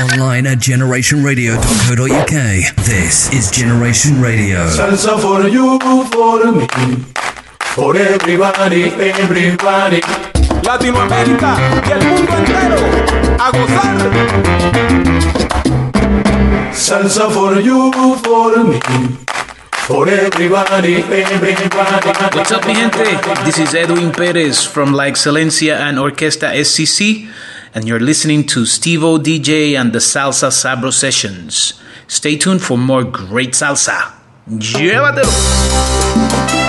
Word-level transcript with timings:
Online 0.00 0.46
at 0.46 0.58
generationradio.co.uk. 0.58 2.36
This 2.86 3.30
is 3.34 3.50
Generation 3.50 4.20
Radio. 4.22 4.66
Salsa 4.68 5.20
for 5.20 5.46
you, 5.46 5.78
for 6.08 6.40
me, 6.52 6.66
for 7.76 7.94
everybody, 7.96 8.84
everybody. 8.84 10.00
Latinoamérica 10.64 11.56
y 11.86 11.92
el 11.92 12.02
mundo 12.06 12.32
entero 12.32 12.76
a 13.38 13.50
gozar. 13.50 13.98
Salsa 16.72 17.28
for 17.30 17.60
you, 17.60 17.92
for 18.24 18.56
me. 18.64 18.80
For 19.86 20.08
everybody, 20.08 20.94
everybody. 21.02 22.10
What's 22.38 22.52
up, 22.52 22.64
mi 22.66 22.74
gente? 22.74 23.04
This 23.44 23.58
is 23.58 23.74
Edwin 23.74 24.12
Perez 24.12 24.64
from 24.64 24.94
La 24.94 25.04
Excelencia 25.08 25.80
and 25.80 25.98
Orquesta 25.98 26.54
SCC, 26.54 27.28
and 27.74 27.86
you're 27.86 28.00
listening 28.00 28.44
to 28.46 28.66
Steve 28.66 29.04
O 29.04 29.18
DJ 29.18 29.80
and 29.80 29.92
the 29.92 29.98
Salsa 29.98 30.50
Sabro 30.50 30.92
Sessions. 30.92 31.74
Stay 32.06 32.36
tuned 32.36 32.62
for 32.62 32.76
more 32.76 33.04
great 33.04 33.52
salsa. 33.52 34.12
¡Llévatelo! 34.48 36.59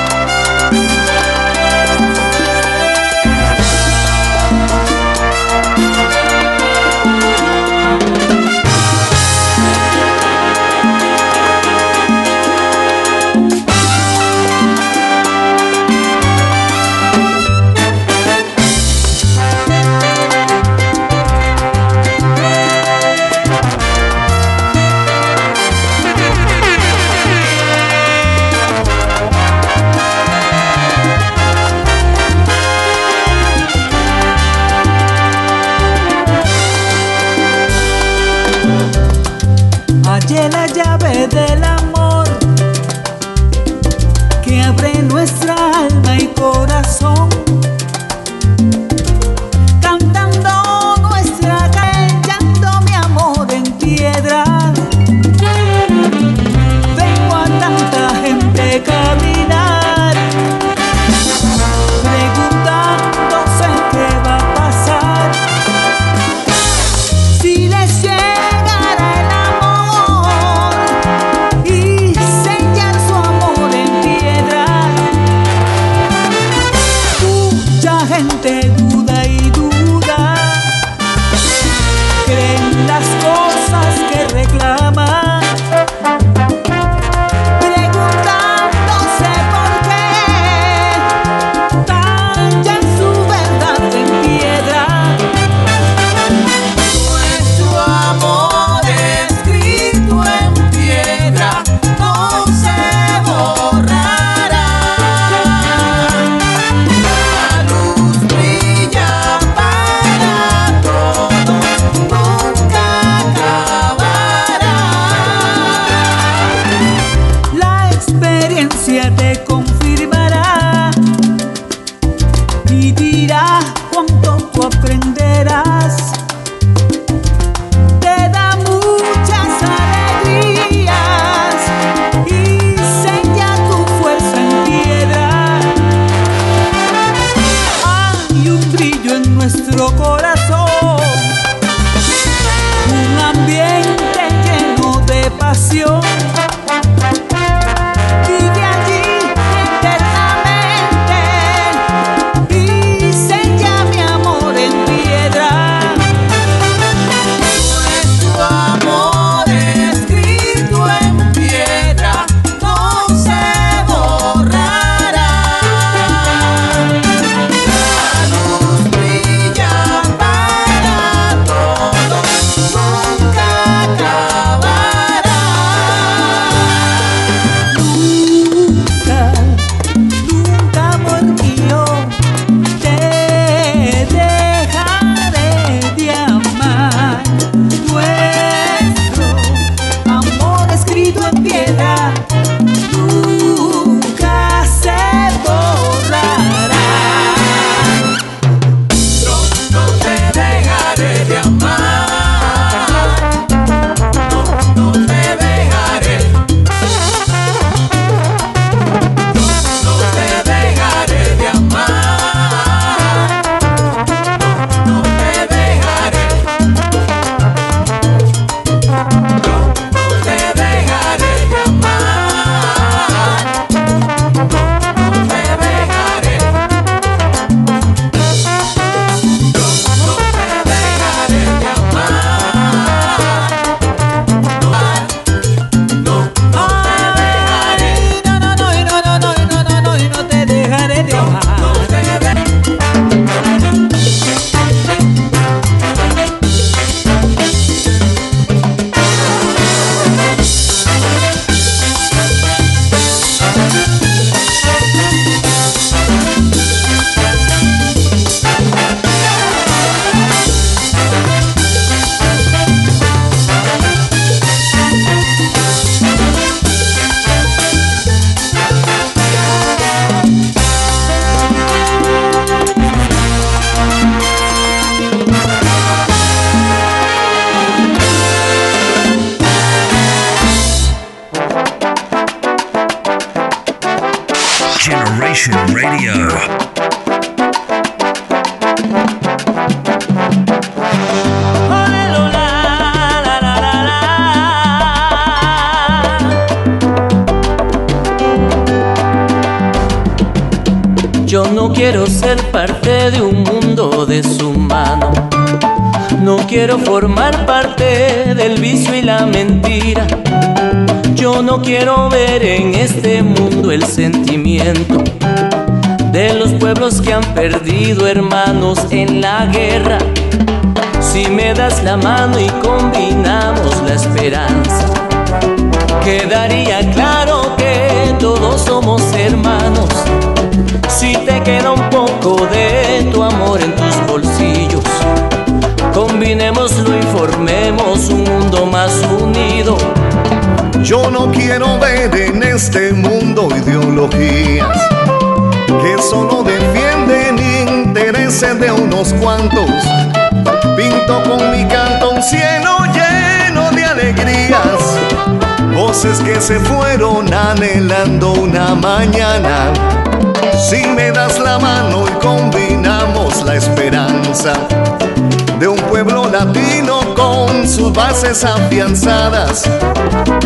afianzadas, 368.32 369.70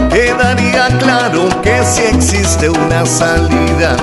quedaría 0.10 0.88
claro 0.98 1.50
que 1.62 1.86
si 1.86 2.02
existe 2.02 2.68
una 2.68 3.06
salida, 3.06 3.96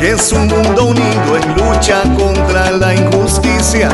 que 0.00 0.10
es 0.10 0.32
un 0.32 0.48
mundo 0.48 0.86
unido 0.86 1.36
en 1.40 1.54
lucha 1.54 2.02
contra 2.16 2.72
la 2.72 2.92
injusticia. 2.92 3.88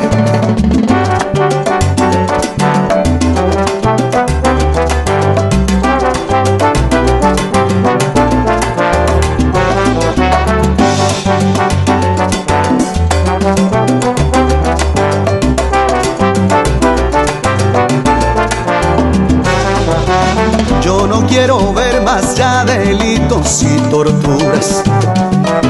quiero 21.39 21.73
ver 21.73 22.03
más 22.03 22.35
ya 22.35 22.65
delitos 22.65 23.63
y 23.63 23.77
torturas. 23.91 24.83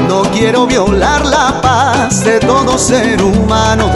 No 0.07 0.23
quiero 0.33 0.65
violar 0.65 1.23
la 1.23 1.61
paz 1.61 2.23
de 2.23 2.39
todo 2.39 2.75
ser 2.79 3.21
humano. 3.21 3.91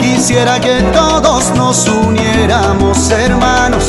Quisiera 0.00 0.60
que 0.60 0.82
todos 0.92 1.54
nos 1.54 1.86
uniéramos 1.86 3.10
hermanos 3.12 3.84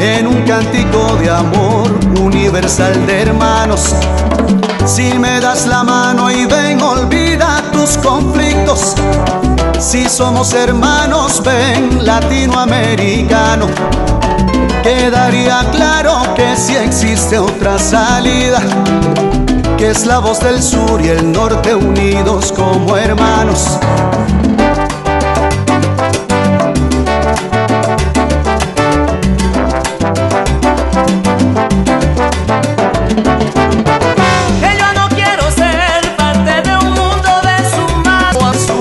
en 0.00 0.26
un 0.26 0.42
cántico 0.42 1.16
de 1.20 1.30
amor 1.30 1.88
universal 2.20 3.06
de 3.06 3.22
hermanos. 3.22 3.94
Si 4.84 5.16
me 5.20 5.38
das 5.40 5.68
la 5.68 5.84
mano 5.84 6.32
y 6.32 6.46
ven, 6.46 6.82
olvida 6.82 7.62
tus 7.72 7.96
conflictos. 7.98 8.96
Si 9.78 10.08
somos 10.08 10.52
hermanos, 10.52 11.40
ven, 11.44 12.04
latinoamericano. 12.04 13.68
Quedaría 14.82 15.60
claro 15.72 16.34
que 16.34 16.56
si 16.56 16.74
existe 16.74 17.38
otra 17.38 17.78
salida: 17.78 18.60
que 19.76 19.90
es 19.90 20.06
la 20.06 20.18
voz 20.18 20.40
del 20.40 20.62
sur 20.62 21.00
y 21.02 21.08
el 21.08 21.30
norte 21.32 21.74
unidos 21.74 22.52
como 22.52 22.96
hermanos. 22.96 23.78
Que 34.60 34.78
yo 34.78 34.92
no 34.94 35.08
quiero 35.10 35.50
ser 35.52 36.16
parte 36.16 36.62
de 36.68 36.76
un 36.76 36.90
mundo 36.90 37.30
de 37.42 37.58
su 37.70 37.86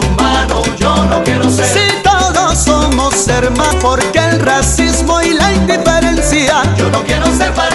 mano. 0.07 0.63
Yo 0.77 1.05
no 1.05 1.23
quiero 1.23 1.49
ser. 1.49 1.65
Si 1.65 2.01
todos 2.03 2.57
somos 2.57 3.13
ser 3.13 3.51
más 3.51 3.75
porque 3.81 4.19
el 4.19 4.39
racismo. 4.39 4.78
conservar 7.39 7.68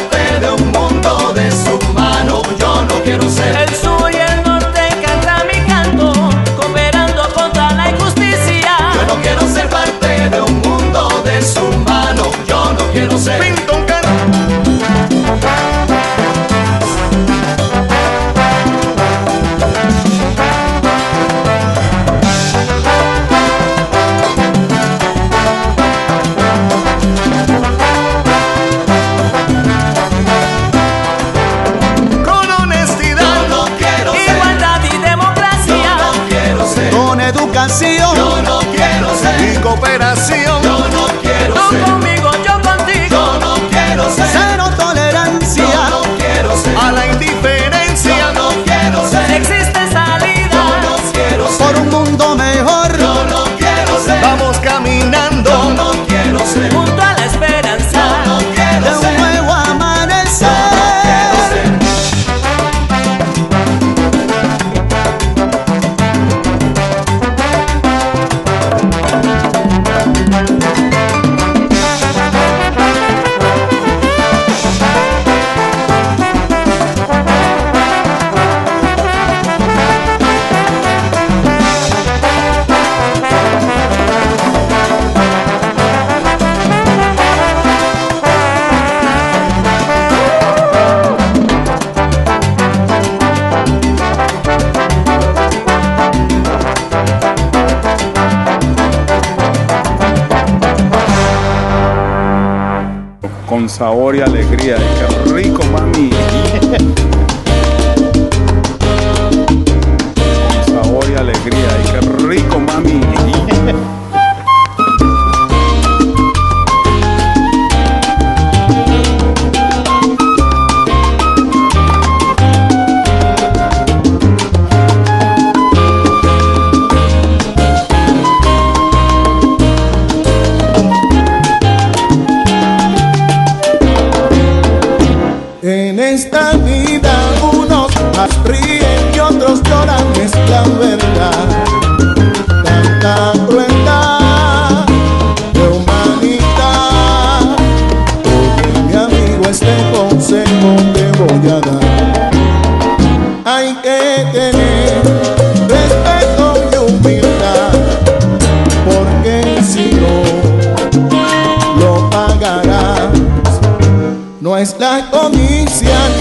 like 164.78 165.04
a 165.12 165.30
museum. 165.30 166.13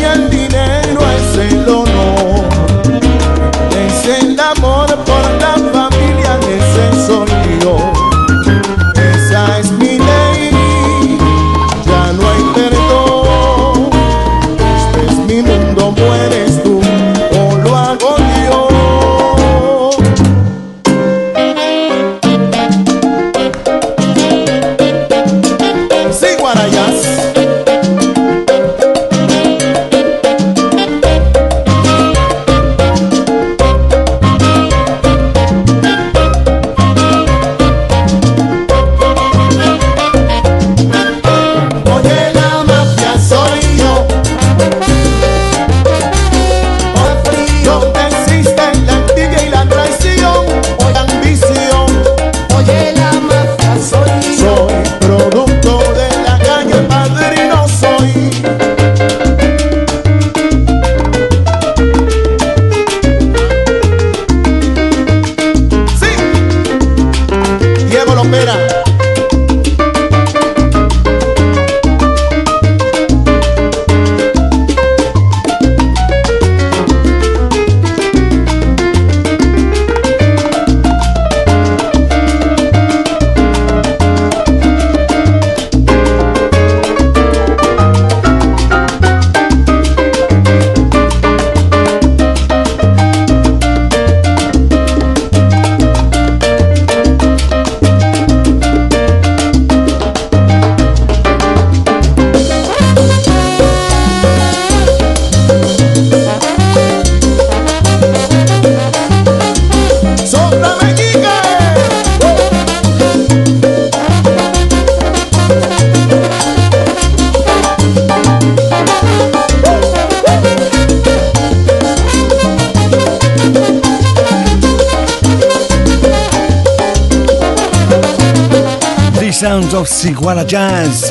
House 129.83 130.05
igual 130.05 130.47
jazz. 130.47 131.09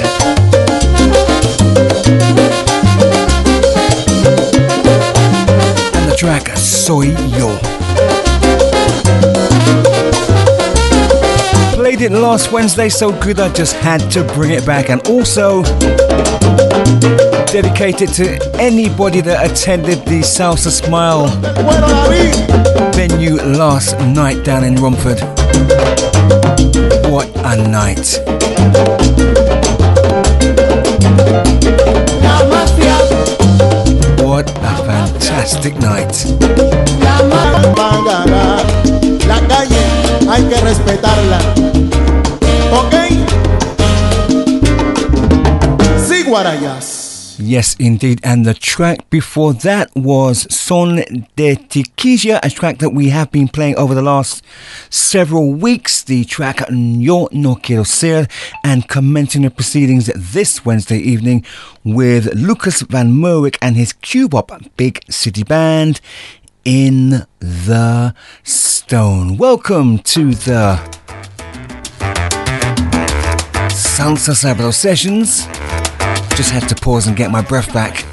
And 5.92 6.08
the 6.08 6.16
track 6.16 6.56
Soy 6.56 7.12
Yo. 7.36 7.58
Played 11.74 12.00
it 12.00 12.12
last 12.12 12.50
Wednesday 12.50 12.88
so 12.88 13.12
good 13.20 13.40
I 13.40 13.52
just 13.52 13.74
had 13.76 14.10
to 14.12 14.24
bring 14.24 14.52
it 14.52 14.64
back 14.64 14.88
and 14.88 15.06
also 15.06 15.62
dedicated 17.52 18.08
to 18.14 18.40
anybody 18.58 19.20
that 19.20 19.50
attended 19.50 19.98
the 20.06 20.22
Salsa 20.22 20.70
Smile 20.70 21.26
venue 22.92 23.34
last 23.36 23.98
night 24.00 24.42
down 24.46 24.64
in 24.64 24.76
Romford. 24.76 25.20
What 27.12 27.28
a 27.44 27.68
night! 27.68 28.41
What 34.24 34.50
a 34.50 34.76
fantastic 34.86 35.74
night. 35.78 36.14
Yes, 47.38 47.76
indeed. 47.78 48.20
And 48.22 48.46
the 48.46 48.54
track 48.54 49.10
before 49.10 49.52
that 49.52 49.94
was 49.96 50.46
Son 50.54 50.96
de 51.36 51.56
Tiquilla, 51.56 52.38
a 52.42 52.48
track 52.48 52.78
that 52.78 52.90
we 52.90 53.08
have 53.08 53.32
been 53.32 53.48
playing 53.48 53.76
over 53.76 53.94
the 53.94 54.02
last 54.02 54.44
several 54.88 55.52
weeks. 55.52 56.02
The 56.02 56.24
track 56.24 56.62
Yo 56.70 57.28
No 57.32 57.56
Quiero 57.56 57.82
Ser 57.82 58.28
and 58.64 58.88
commencing 58.88 59.42
the 59.42 59.50
proceedings 59.50 60.06
this 60.14 60.64
Wednesday 60.64 60.98
evening 60.98 61.44
with 61.84 62.34
Lucas 62.34 62.82
Van 62.82 63.12
Merwick 63.12 63.56
and 63.60 63.76
his 63.76 63.92
Cubop 63.92 64.68
Big 64.76 65.00
City 65.10 65.42
Band 65.42 66.00
in 66.64 67.26
the 67.40 68.14
Stone. 68.42 69.36
Welcome 69.36 69.98
to 69.98 70.34
the 70.34 70.76
Salsa 73.68 74.34
Sabado 74.34 74.72
sessions. 74.72 75.46
Just 76.36 76.50
had 76.50 76.68
to 76.68 76.74
pause 76.74 77.06
and 77.06 77.16
get 77.16 77.30
my 77.30 77.42
breath 77.42 77.72
back. 77.72 78.04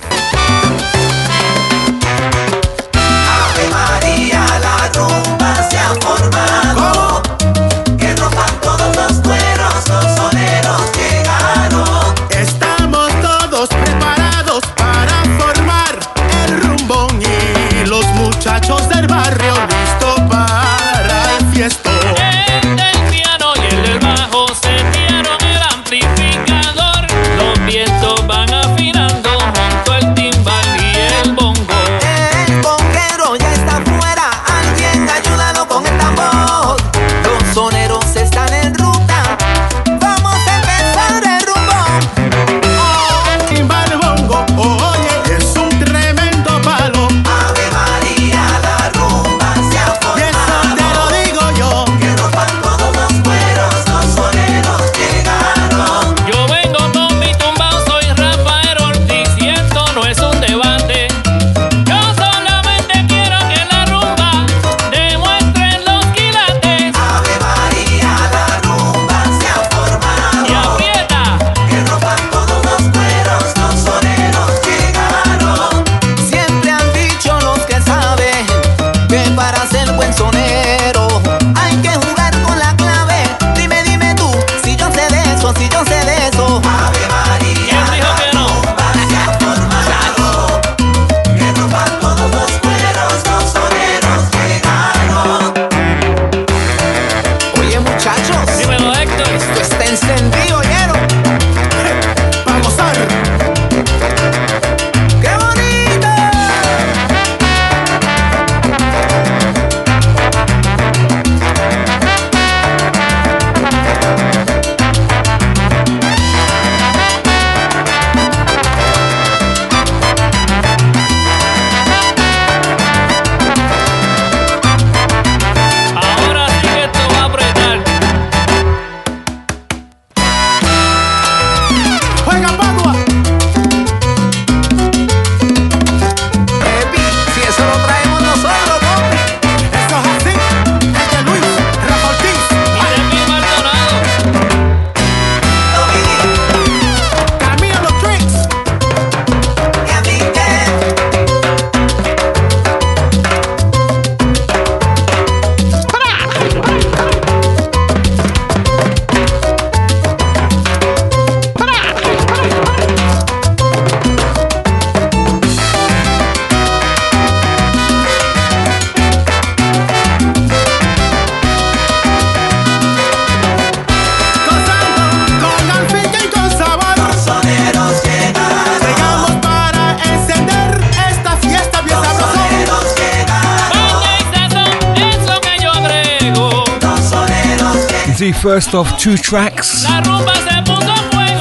two 189.00 189.16
tracks 189.16 189.85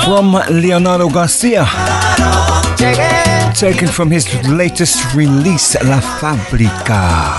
from 0.05 0.33
Leonardo 0.49 1.09
Garcia, 1.09 1.67
taken 3.53 3.89
from 3.89 4.13
his 4.13 4.27
latest 4.47 5.13
release, 5.13 5.77
La 5.83 6.01
Fábrica. 6.01 7.35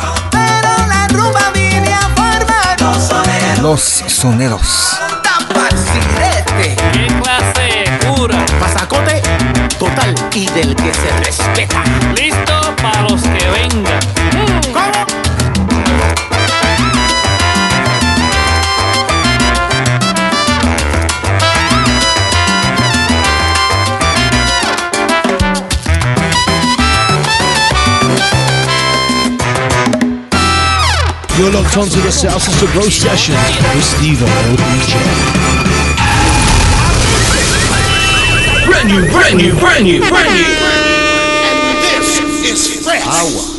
Los 3.62 4.04
Soneros. 4.08 5.00
¡Qué 6.92 7.08
clase! 7.22 7.86
Pasacote 8.60 9.22
total 9.78 10.14
y 10.34 10.48
del 10.48 10.76
que 10.76 10.94
se 10.94 11.12
respeta. 11.24 11.82
Listo 12.16 12.76
para 12.82 13.04
los 13.04 13.22
que 13.22 13.50
vengan. 13.52 14.00
Mm. 14.34 14.69
You're 31.40 31.52
locked 31.52 31.78
onto 31.78 32.02
the 32.02 32.12
South 32.12 32.42
Sister 32.42 32.68
Bro 32.74 32.90
Session 32.90 33.34
with 33.74 33.86
Steve 33.86 34.20
Brand 38.66 38.90
new, 38.90 39.10
brand 39.10 39.38
new, 39.38 39.58
brand 39.58 39.86
new, 39.86 40.00
brand 40.02 40.34
new. 40.34 40.44
And 41.48 41.78
this 41.82 42.20
is 42.44 42.84
fresh. 42.84 43.06
Our 43.08 43.59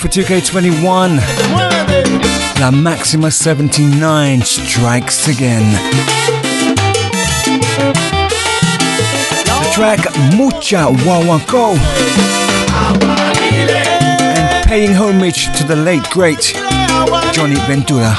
for 0.00 0.08
2K21. 0.08 1.20
La 2.58 2.70
Maxima 2.70 3.30
79 3.30 4.40
strikes 4.40 5.28
again. 5.28 5.72
The 9.44 9.70
track 9.74 9.98
Mucha 10.36 10.86
Wawanko. 11.04 11.76
And 14.22 14.66
paying 14.66 14.94
homage 14.94 15.54
to 15.58 15.64
the 15.64 15.76
late 15.76 16.08
great 16.10 16.54
Johnny 17.34 17.56
Ventura. 17.66 18.16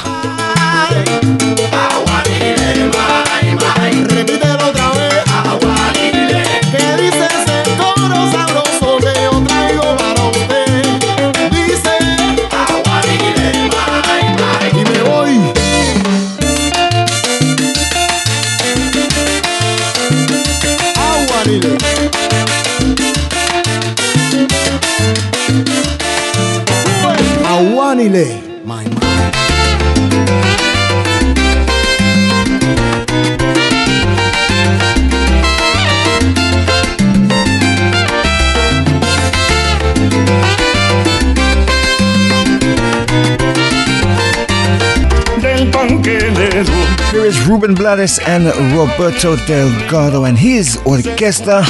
Blades 47.74 48.18
and 48.26 48.46
Roberto 48.74 49.36
Delgado 49.46 50.24
and 50.24 50.38
his 50.38 50.78
orquesta. 50.84 51.64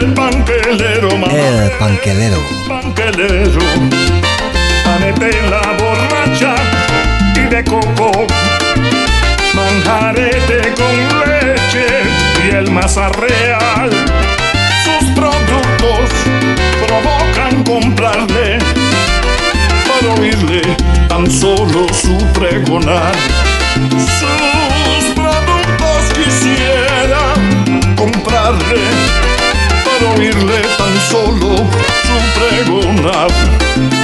El 0.00 0.14
panquelero, 0.14 1.08
El 1.30 1.70
panquelero. 1.78 2.38
Panquelero. 2.68 3.60
Panetela 4.84 5.60
borracha 5.78 6.54
y 7.36 7.48
de 7.48 7.64
coco. 7.64 8.26
Manjarete 9.54 10.74
con 10.74 10.94
leche 11.28 11.86
y 12.46 12.54
el 12.54 12.70
masa 12.70 13.08
real. 13.10 13.90
Sus 14.84 15.10
productos 15.10 16.10
provocan 16.86 17.64
comprarle 17.64 18.58
para 19.88 20.14
oírle 20.14 20.62
tan 21.08 21.30
solo 21.30 21.86
su 21.92 22.16
pregonar. 22.32 23.14
Sus 23.74 25.14
productos 25.14 26.12
quisiera 26.14 27.34
comprarle 27.96 28.82
para 29.84 30.12
oírle 30.14 30.60
tan 30.78 31.00
solo 31.10 31.56
su 31.56 32.16
pregonar. 32.38 34.03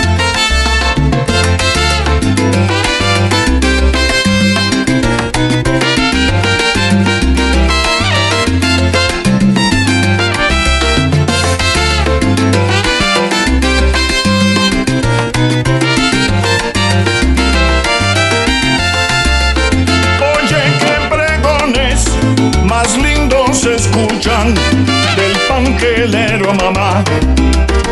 del 24.44 25.36
pan 25.48 25.76
que 25.76 26.06
le 26.06 26.38
mamá, 26.38 27.04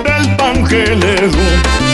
del 0.04 0.36
pan 0.36 0.64
que 0.66 0.94
le 0.94 1.87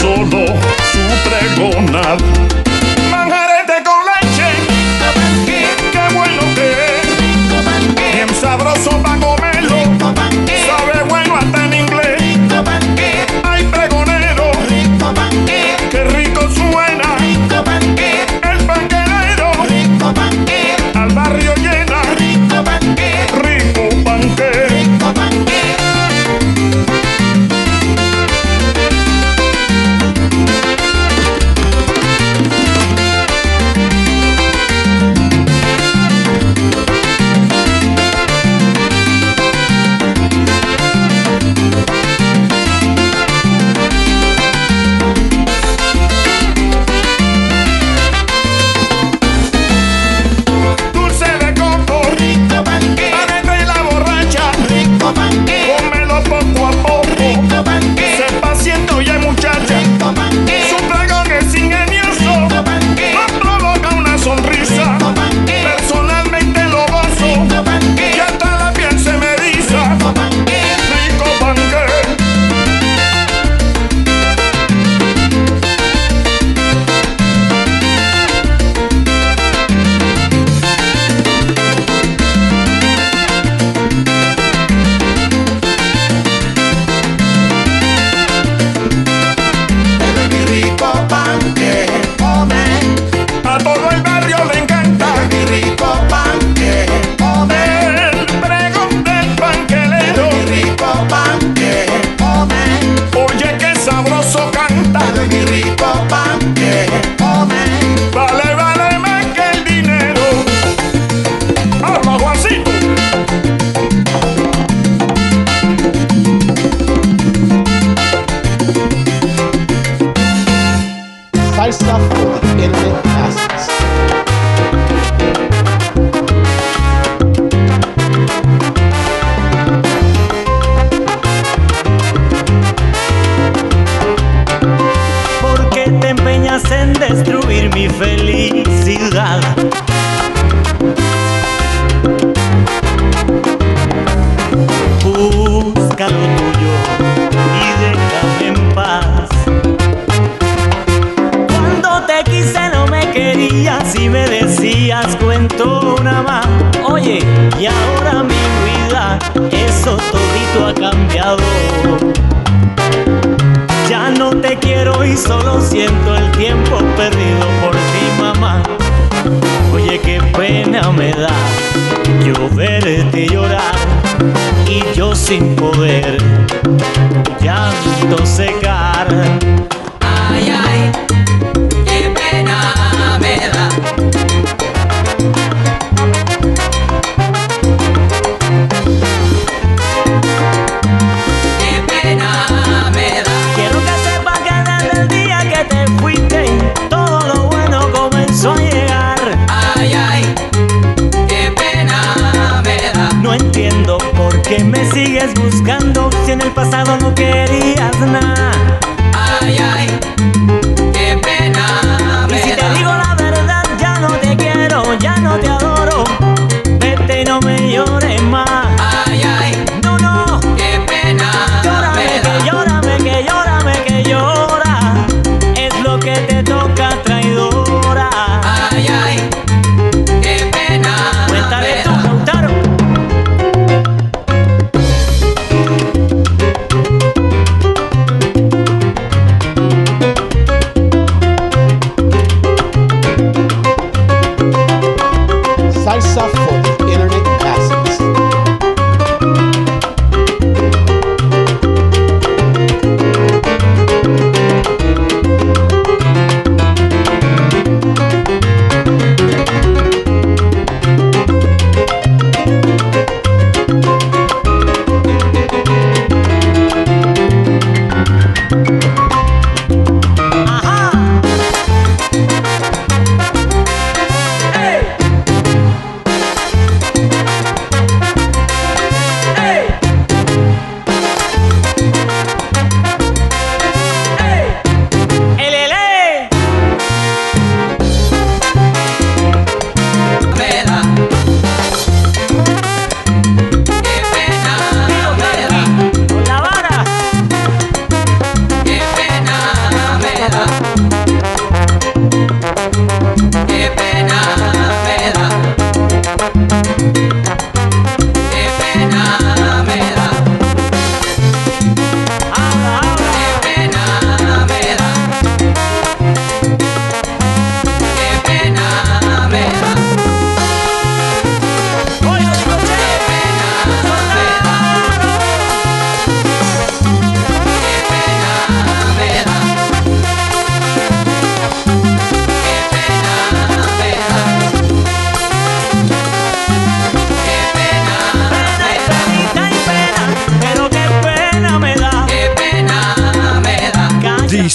solo 0.00 0.46
su 0.92 1.28
pregonar. 1.28 2.39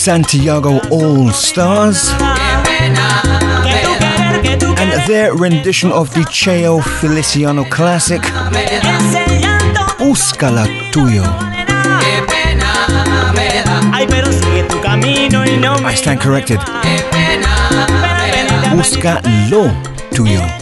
Santiago 0.06 0.80
All 0.92 1.32
Stars. 1.32 2.12
And 4.78 5.10
their 5.10 5.34
rendition 5.34 5.92
of 5.92 6.14
the 6.14 6.20
Cheo 6.30 6.80
Feliciano 7.02 7.64
classic, 7.64 8.22
Busca 9.98 10.52
la 10.52 10.68
Tuyo. 10.92 11.24
I 15.84 15.96
stand 15.96 16.22
corrected. 16.22 16.60
Busca 18.76 19.22
lo 19.50 19.72
tuyo. 20.14 20.42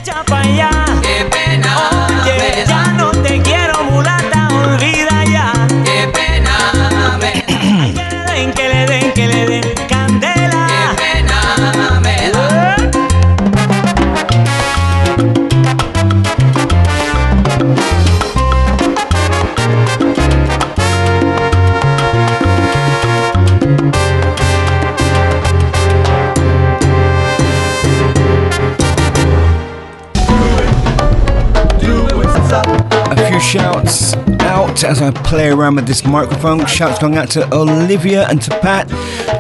as 34.94 35.02
I 35.02 35.10
play 35.10 35.50
around 35.50 35.78
with 35.78 35.88
this 35.88 36.06
microphone. 36.06 36.68
Shouts 36.68 37.00
going 37.00 37.18
out 37.18 37.32
to 37.32 37.52
Olivia 37.52 38.28
and 38.30 38.40
to 38.44 38.52
Pat, 38.60 38.88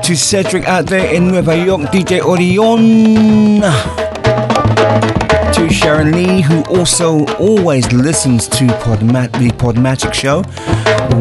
to 0.03 0.15
Cedric 0.15 0.67
out 0.67 0.87
there 0.87 1.13
in 1.13 1.27
Nueva 1.27 1.55
York, 1.55 1.81
DJ 1.91 2.21
Orion, 2.21 3.61
to 5.53 5.69
Sharon 5.71 6.11
Lee, 6.13 6.41
who 6.41 6.63
also 6.63 7.27
always 7.35 7.91
listens 7.93 8.47
to 8.47 8.65
Podmat- 8.81 9.33
the 9.33 9.49
Podmatic 9.51 10.13
show 10.15 10.37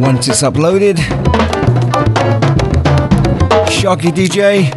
once 0.00 0.28
it's 0.28 0.40
uploaded. 0.42 0.96
Sharky 3.68 4.10
DJ, 4.12 4.70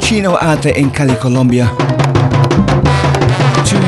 Chino 0.00 0.38
out 0.38 0.62
there 0.62 0.74
in 0.74 0.90
Cali, 0.90 1.16
Colombia. 1.16 1.66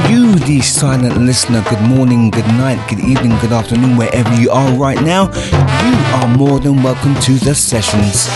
You, 0.08 0.34
the 0.36 0.60
silent 0.62 1.18
listener, 1.18 1.62
good 1.68 1.82
morning, 1.82 2.30
good 2.30 2.46
night, 2.46 2.82
good 2.88 3.00
evening, 3.00 3.38
good 3.40 3.52
afternoon, 3.52 3.98
wherever 3.98 4.34
you 4.40 4.50
are 4.50 4.72
right 4.72 5.02
now. 5.02 5.24
You 5.26 5.96
are 6.16 6.36
more 6.36 6.58
than 6.60 6.82
welcome 6.82 7.14
to 7.16 7.32
the 7.34 7.54
sessions. 7.54 8.26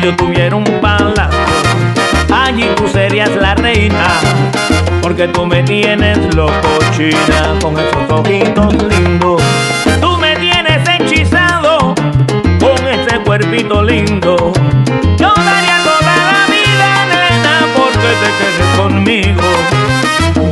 Yo 0.09 0.17
tuviera 0.17 0.57
un 0.57 0.65
palacio, 0.81 1.39
allí 2.33 2.67
tú 2.77 2.89
serías 2.89 3.31
la 3.37 3.55
reina. 3.55 4.21
Porque 5.03 5.29
tú 5.29 5.45
me 5.45 5.63
tienes 5.63 6.35
loco, 6.35 6.69
china, 6.97 7.55
con 7.61 7.79
esos 7.79 8.11
ojitos 8.11 8.75
lindos. 8.85 9.43
Tú 10.01 10.17
me 10.17 10.35
tienes 10.37 10.89
hechizado 10.89 11.95
con 12.59 12.89
ese 12.89 13.19
cuerpito 13.21 13.83
lindo. 13.83 14.53
Yo 15.19 15.33
daría 15.35 15.79
toda 15.85 16.17
la 16.17 16.47
vida, 16.49 16.89
nena, 17.13 17.67
porque 17.77 18.09
te 18.23 18.31
quedes 18.39 18.79
conmigo. 18.79 19.43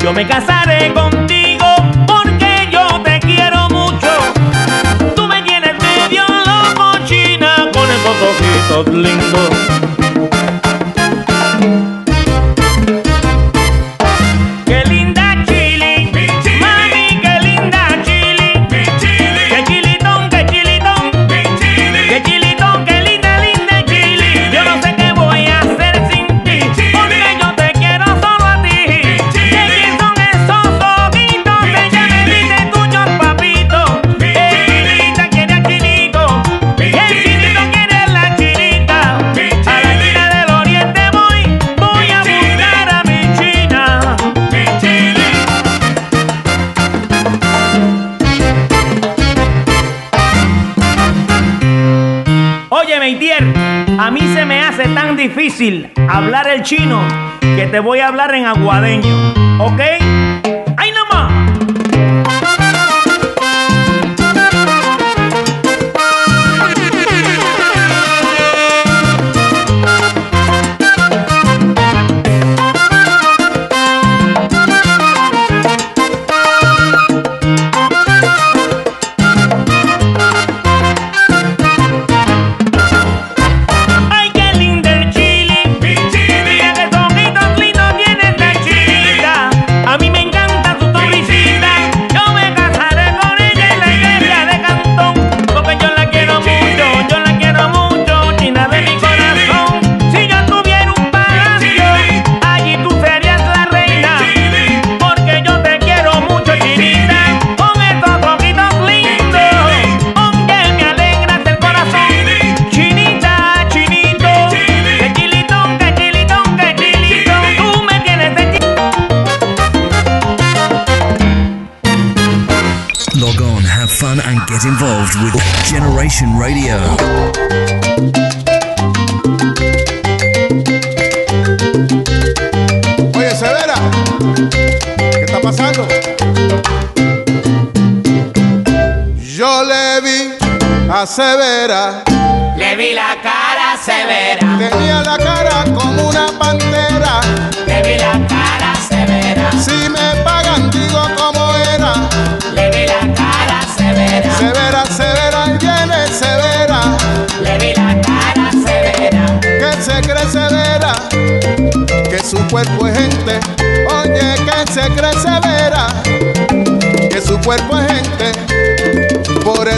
Yo 0.00 0.12
me 0.12 0.26
casaré 0.26 0.92
contigo 0.92 1.15
of 8.70 8.88
lingo. 8.88 9.95
Hablar 56.08 56.46
el 56.48 56.62
chino 56.62 57.02
que 57.40 57.66
te 57.66 57.80
voy 57.80 57.98
a 57.98 58.08
hablar 58.08 58.34
en 58.34 58.44
aguadeño, 58.44 59.34
¿ok? 59.58 59.80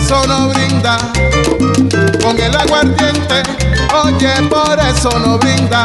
Eso 0.08 0.26
no 0.26 0.48
brinda 0.48 0.96
con 2.22 2.38
el 2.40 2.56
aguardiente. 2.56 3.42
Oye, 3.92 4.32
por 4.48 4.78
eso 4.80 5.10
no 5.18 5.36
brinda 5.36 5.84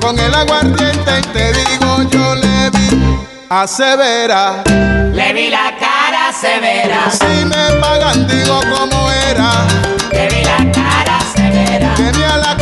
con 0.00 0.16
el 0.16 0.32
aguardiente. 0.32 1.20
Te 1.32 1.52
digo, 1.52 2.02
yo 2.10 2.36
le 2.36 2.70
vi 2.70 3.18
a 3.50 3.66
Severa. 3.66 4.62
Le 5.12 5.32
vi 5.32 5.50
la 5.50 5.74
cara 5.80 6.32
severa. 6.32 7.10
Si 7.10 7.44
me 7.44 7.80
pagan, 7.80 8.24
digo 8.28 8.60
cómo 8.70 9.10
era. 9.28 9.66
Le 10.12 10.28
vi 10.28 10.44
la 10.44 10.70
cara 10.70 11.18
severa. 11.34 11.94
Tenía 11.96 12.36
la 12.36 12.56
cara 12.56 12.61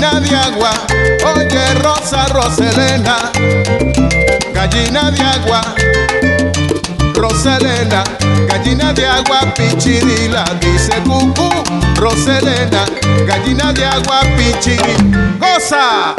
gallina 0.00 0.20
de 0.20 0.34
agua. 0.34 0.70
Oye, 1.24 1.74
Rosa, 1.82 2.26
Roselena, 2.28 3.30
gallina 4.54 5.10
de 5.10 5.22
agua. 5.22 5.60
Roselena, 7.14 8.02
gallina 8.48 8.92
de 8.92 9.06
agua, 9.06 9.40
pichirila, 9.54 10.44
dice 10.60 10.92
cucú. 11.04 11.50
Roselena, 11.96 12.86
gallina 13.26 13.72
de 13.72 13.84
agua, 13.84 14.20
pichiri. 14.36 14.96
¡Goza! 15.38 16.14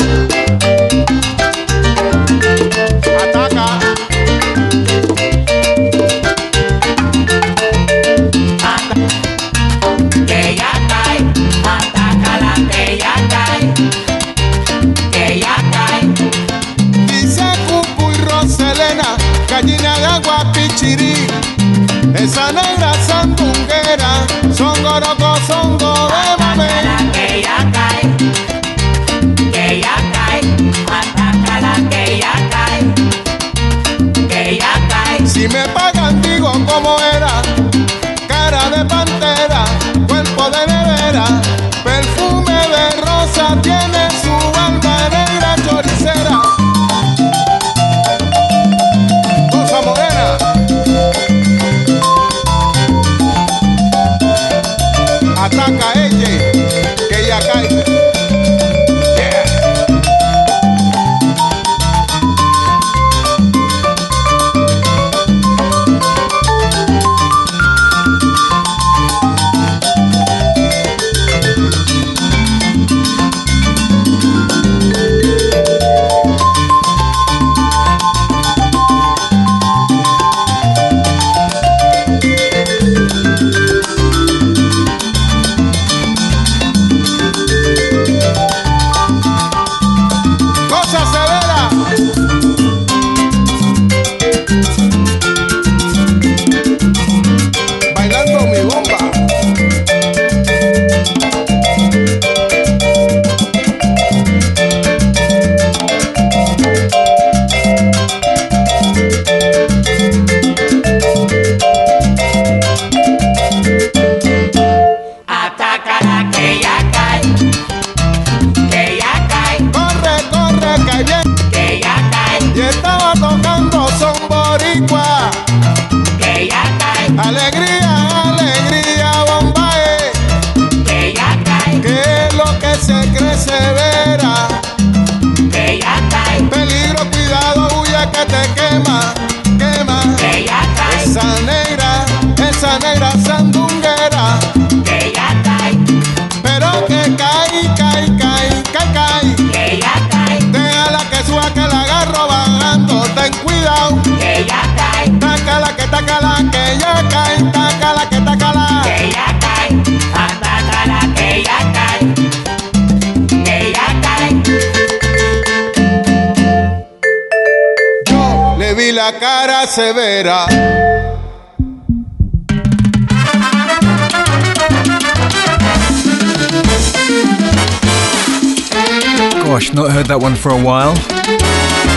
Heard 180.02 180.08
that 180.08 180.22
one 180.22 180.36
for 180.36 180.50
a 180.50 180.62
while. 180.62 180.96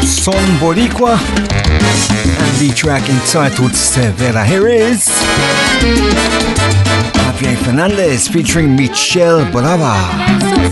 Son 0.05 0.45
Boricua 0.61 1.17
and 1.17 2.55
the 2.61 2.71
track 2.75 3.09
entitled 3.09 3.73
Severa. 3.73 4.45
Here 4.45 4.69
is 4.69 5.09
Javier 7.25 7.57
Fernandez 7.65 8.29
featuring 8.29 8.77
Michelle 8.77 9.45
Brava. 9.51 9.95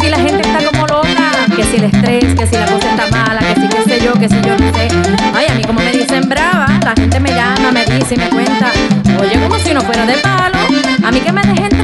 Si 0.01 0.11
la 0.11 0.19
gente 0.19 0.43
está 0.43 0.61
como 0.71 0.87
loca, 0.87 1.33
que 1.57 1.65
si 1.65 1.77
el 1.77 1.85
estrés, 1.85 2.35
que 2.35 2.47
si 2.47 2.57
la 2.57 2.67
cosa 2.67 2.91
está 2.91 3.07
mala, 3.11 3.41
que 3.41 3.61
si 3.61 3.69
qué 3.69 3.83
sé 3.85 4.05
yo, 4.05 4.13
que 4.13 4.29
si 4.29 4.41
yo 4.43 4.57
no 4.59 4.73
sé. 4.73 4.89
Ay, 5.35 5.47
a 5.49 5.55
mí 5.55 5.65
como 5.65 5.81
me 5.81 5.93
dicen 5.93 6.29
brava, 6.29 6.67
la 6.85 6.95
gente 6.95 7.19
me 7.19 7.31
llama, 7.31 7.73
me 7.73 7.85
dice 7.87 8.15
y 8.15 8.19
me 8.19 8.29
cuenta, 8.29 8.73
oye, 9.21 9.41
como 9.41 9.59
si 9.59 9.73
no 9.73 9.81
fuera 9.81 10.05
de 10.05 10.15
palo, 10.19 10.59
a 11.03 11.11
mí 11.11 11.21
que 11.21 11.33
me 11.33 11.43
dejen 11.43 11.82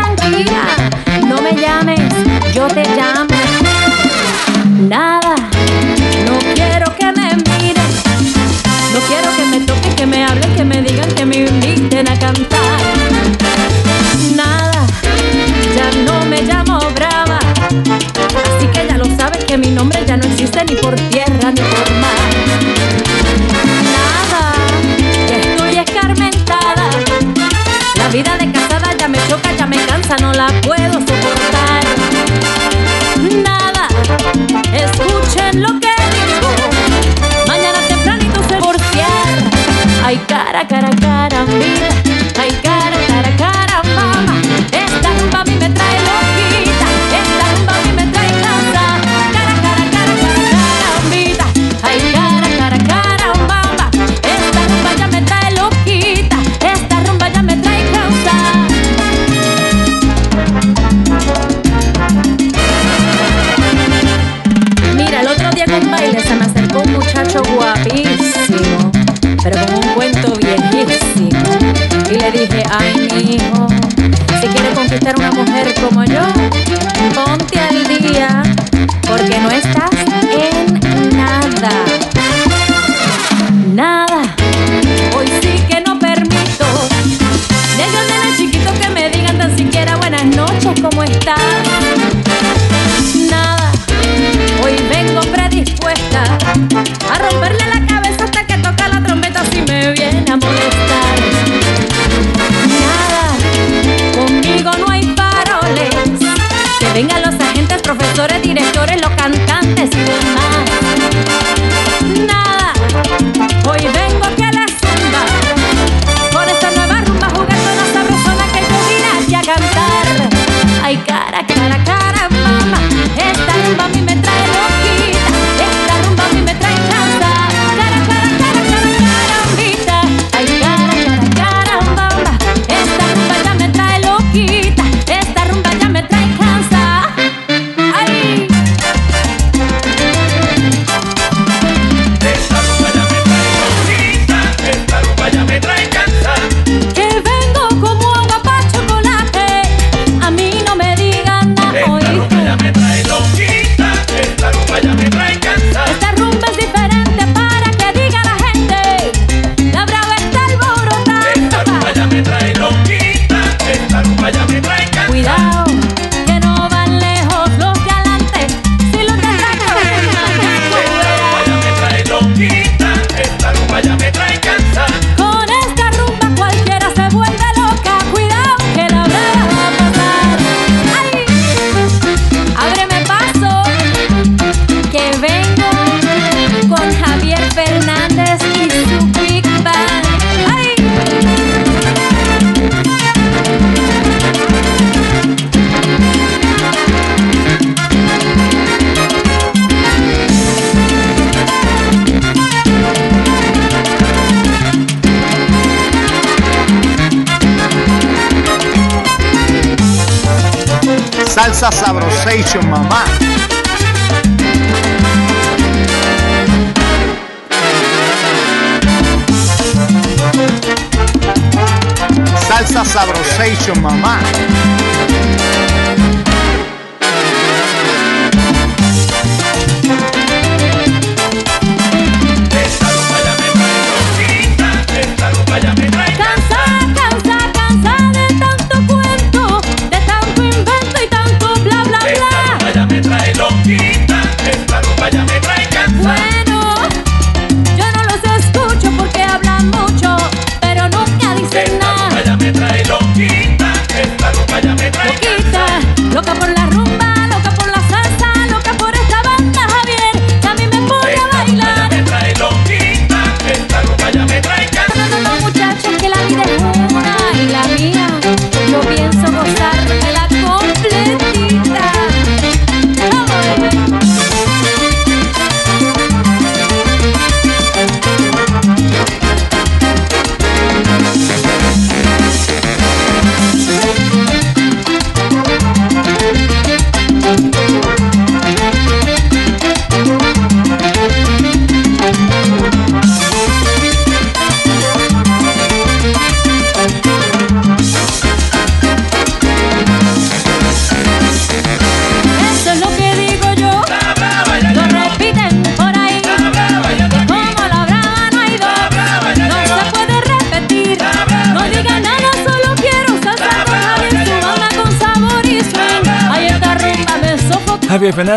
Sabrosation, 222.85 223.81
mamá. 223.81 224.21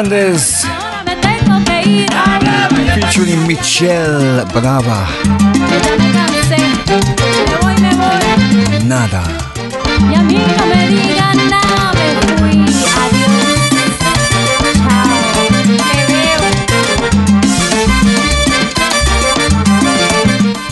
Ir. 0.03 0.33
featuring 2.95 3.45
Michelle 3.45 4.45
Brava. 4.47 5.07
Nada. 8.83 9.23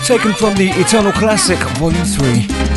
Taken 0.06 0.34
from 0.34 0.56
the 0.56 0.72
Eternal 0.76 1.12
Classic, 1.12 1.60
Volume 1.78 2.04
3. 2.04 2.69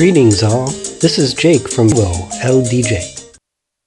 Greetings, 0.00 0.42
all. 0.42 0.64
This 1.02 1.18
is 1.18 1.34
Jake 1.34 1.68
from 1.68 1.88
Will 1.88 2.26
LDJ. 2.42 3.34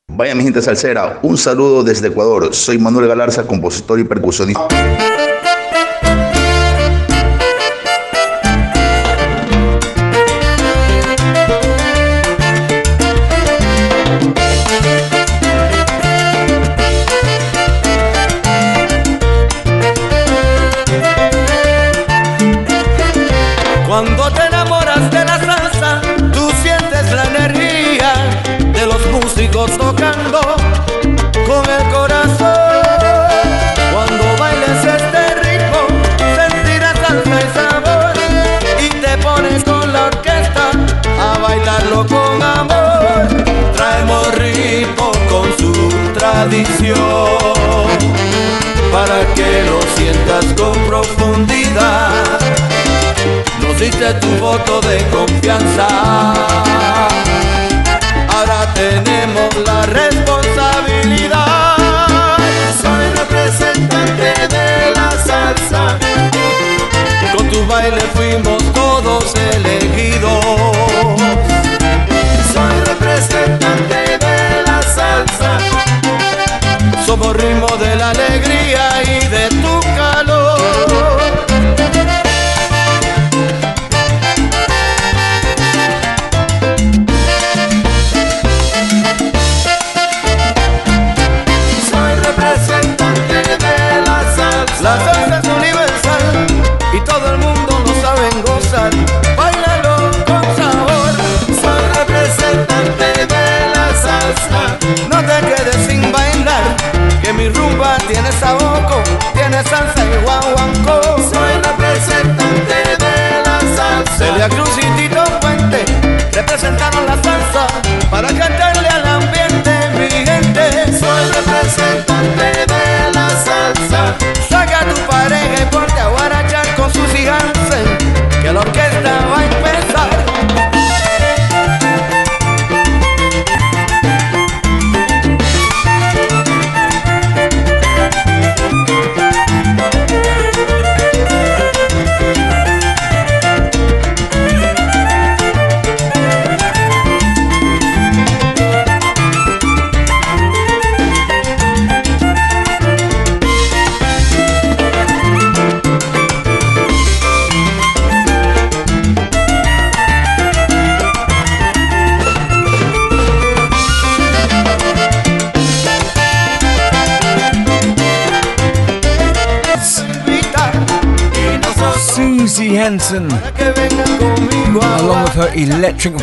Vaya 0.09 0.35
mi 0.35 0.43
gente 0.43 0.61
salsera, 0.61 1.19
un 1.23 1.37
saludo 1.37 1.83
desde 1.83 2.09
Ecuador. 2.09 2.53
Soy 2.53 2.77
Manuel 2.77 3.07
Galarza, 3.07 3.47
compositor 3.47 3.99
y 3.99 4.03
percusionista. 4.03 4.67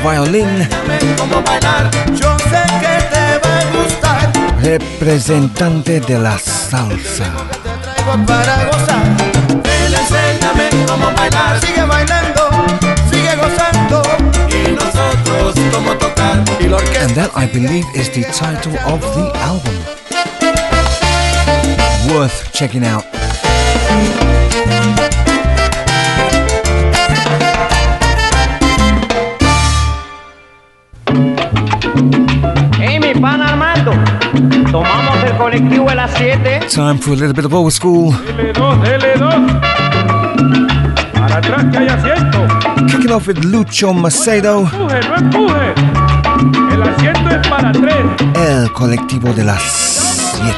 Violin, 0.03 0.68
Como 1.18 1.42
bailar, 1.42 1.90
yo 2.14 2.36
sé 2.38 2.62
que 2.80 2.94
te 3.12 3.48
va 3.48 3.59
a 3.59 3.64
gustar. 3.76 4.32
representante 4.62 6.01
de 6.01 6.18
la 6.18 6.38
salsa. 6.38 7.26
Traigo 7.82 8.26
para 8.26 8.64
gozar. 8.66 9.05
Ven, 9.62 9.94
enséñame 9.94 10.70
cómo 10.86 11.11
bailar. 11.16 11.61
Sigue 11.61 11.84
bailando, 11.84 12.51
sigue 13.11 13.36
gozando. 13.36 14.03
Y 14.48 14.72
nosotros 14.72 15.55
cómo 15.72 15.92
tocar. 15.96 16.42
Y 16.61 16.68
la 16.68 16.76
orquesta. 16.76 17.05
And 17.05 17.14
that, 17.16 17.30
I 17.36 17.46
believe, 17.46 17.86
is 17.94 18.11
the 18.11 18.24
title 18.32 18.76
of 18.86 19.01
the 19.14 19.32
album. 19.38 19.76
Worth 22.14 22.53
checking 22.53 22.84
out. 22.84 23.05
colectivo 35.51 35.90
a 35.90 35.94
las 35.96 36.12
7. 36.16 36.61
Time 36.72 36.96
for 36.98 37.12
a 37.12 37.16
little 37.16 37.32
bit 37.32 37.44
of 37.44 37.53
old 37.53 37.72
school. 37.72 38.12
L2, 38.12 38.84
L2. 38.84 39.61
Para 41.12 41.38
atrás 41.38 41.64
que 41.72 41.78
hay 41.78 41.88
asiento. 41.88 42.46
Kicking 42.86 43.11
off 43.11 43.26
with 43.26 43.38
Lucho 43.44 43.92
Macedo. 43.92 44.62
No 44.62 44.68
empuje, 44.68 45.01
no 45.09 45.16
empuje. 45.16 45.74
El 46.72 46.82
asiento 46.82 47.30
es 47.30 47.48
para 47.48 47.72
tres. 47.72 47.96
El 48.36 48.70
colectivo 48.72 49.32
de 49.32 49.42
las 49.44 49.61
7. 50.36 50.57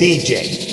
DJ. 0.00 0.69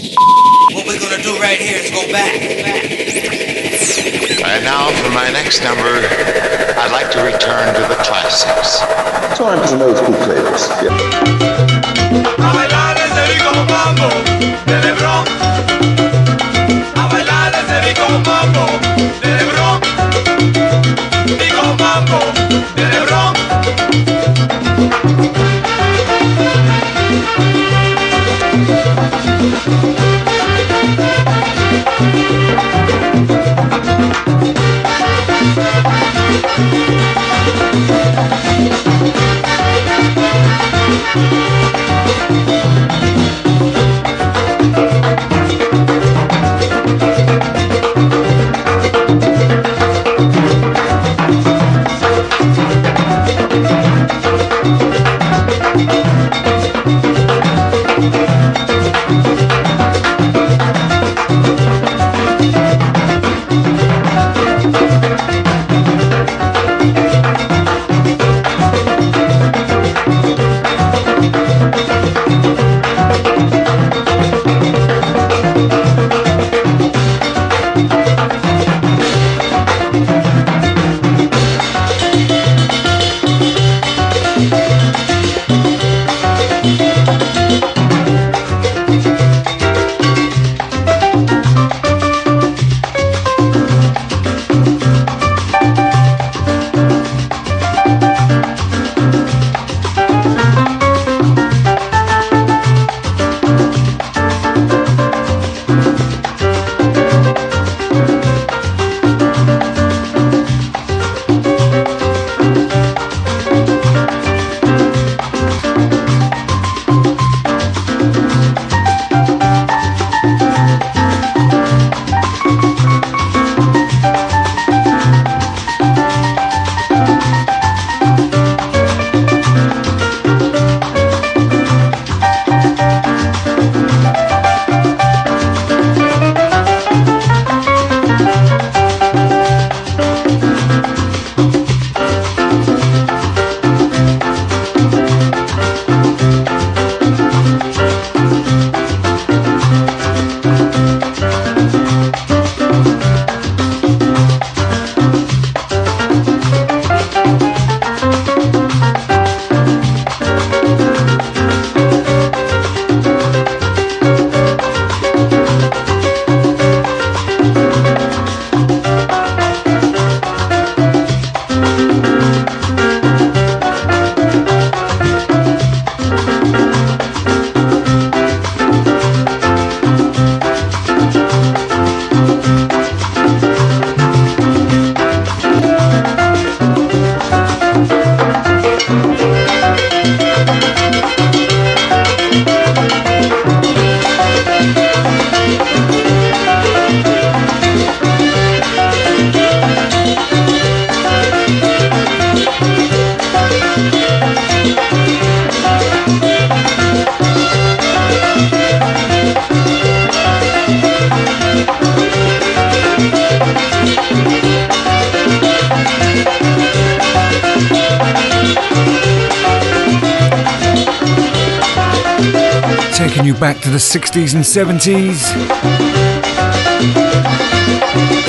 60s 224.07 224.35
and 224.35 224.45
70s. 224.45 225.35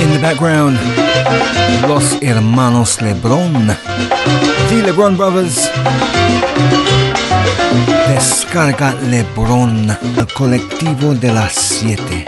In 0.03 0.11
the 0.11 0.19
background, 0.21 0.77
Los 1.89 2.21
Hermanos 2.21 2.99
Lebron, 3.01 3.69
the 4.69 4.83
Lebron 4.85 5.17
Brothers. 5.17 5.71
Descarga 8.09 8.93
Lebron, 9.09 9.97
el 10.19 10.27
colectivo 10.35 11.15
de 11.15 11.33
las 11.33 11.53
siete. 11.53 12.27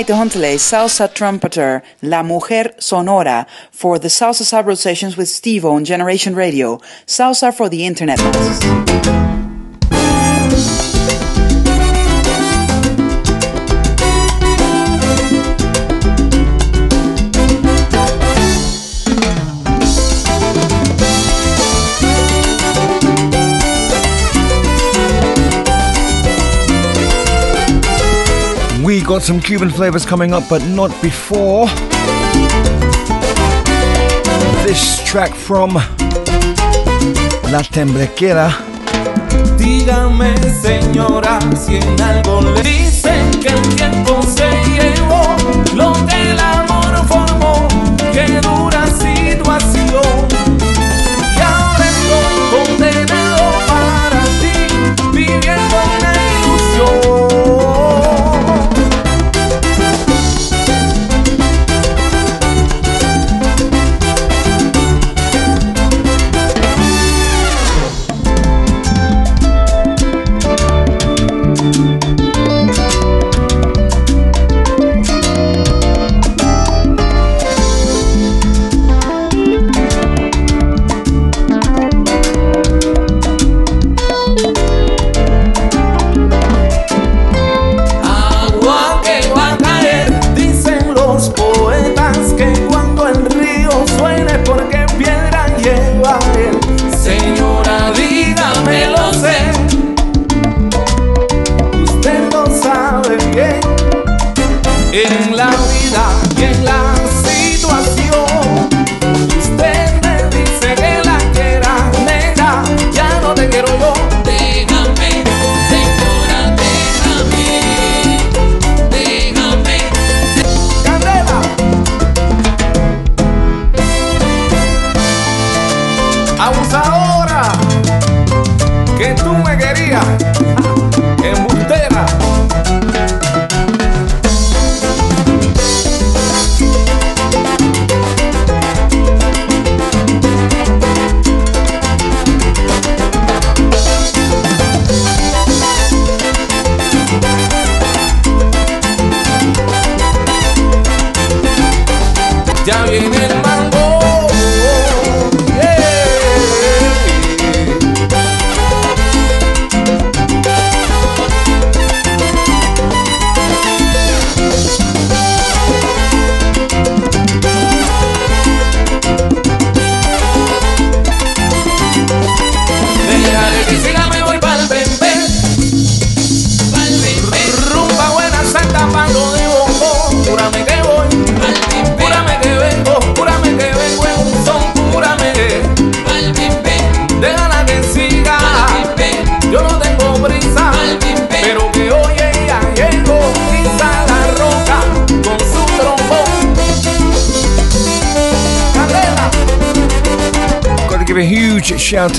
Maite 0.00 0.14
Huntele, 0.14 0.54
salsa 0.56 1.12
trumpeter, 1.12 1.82
La 2.00 2.22
Mujer 2.22 2.72
Sonora, 2.78 3.46
for 3.70 3.98
the 3.98 4.08
Salsa 4.08 4.44
Sabro 4.44 4.74
sessions 4.74 5.14
with 5.14 5.28
Steve 5.28 5.62
on 5.66 5.84
Generation 5.84 6.34
Radio. 6.34 6.78
Salsa 7.06 7.52
for 7.52 7.68
the 7.68 7.84
Internet 7.84 8.16
masses. 8.16 9.29
Got 29.20 29.26
some 29.26 29.40
Cuban 29.40 29.68
flavors 29.68 30.06
coming 30.06 30.32
up, 30.32 30.48
but 30.48 30.64
not 30.64 30.90
before. 31.02 31.66
This 34.64 35.04
track 35.04 35.34
from 35.34 35.74
La 37.52 37.62
Temblequera. 37.62 38.50
Dígame, 39.58 40.34
señora, 40.62 41.38
si 41.54 41.76
en 41.76 42.00
algo 42.00 42.40
le 42.40 42.62
dicen 42.62 43.30
que 43.42 43.48
el 43.48 43.60
tiempo 43.76 44.22
se 44.22 44.48
llevó 44.72 45.36
lo 45.74 45.92
que 46.06 46.29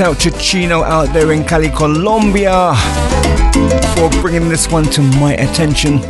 out 0.02 0.20
to 0.20 0.32
Chino 0.32 0.84
out 0.84 1.14
there 1.14 1.32
in 1.32 1.44
Cali, 1.44 1.70
Colombia, 1.70 2.74
for 3.96 4.10
bringing 4.22 4.50
this 4.50 4.68
one 4.72 4.86
to 4.86 5.02
my 5.20 5.34
attention. 5.34 6.02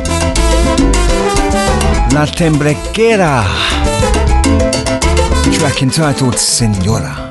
La 2.12 2.24
Temblequera, 2.24 3.44
track 5.52 5.82
entitled 5.82 6.38
Senora. 6.38 7.30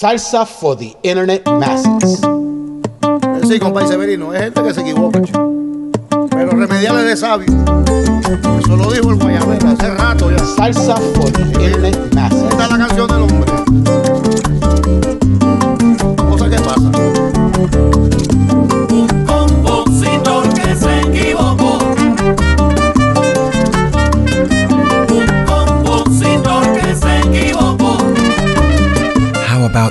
Salsa 0.00 0.46
for 0.46 0.74
the 0.78 0.96
Internet 1.02 1.42
Masses. 1.44 2.22
Sí, 3.46 3.58
compadre 3.58 3.86
Severino, 3.86 4.32
es 4.32 4.44
gente 4.44 4.62
que 4.62 4.72
se 4.72 4.80
equivoca, 4.80 5.20
chico. 5.22 5.52
Pero 6.30 6.52
remediales 6.52 7.04
de 7.04 7.16
sabio. 7.18 7.46
Eso 8.60 8.76
lo 8.76 8.90
dijo 8.90 9.10
el 9.10 9.16
Guayabero 9.16 9.68
hace 9.68 9.90
rato 9.90 10.30
ya. 10.30 10.38
Salsa 10.38 10.96
for 10.96 11.30
the 11.30 11.42
Internet 11.42 11.98
Masses. 12.14 12.44
Esta 12.44 12.64
es 12.64 12.70
la 12.70 12.78
canción 12.78 13.08
del 13.08 13.18
hombre. 13.18 13.39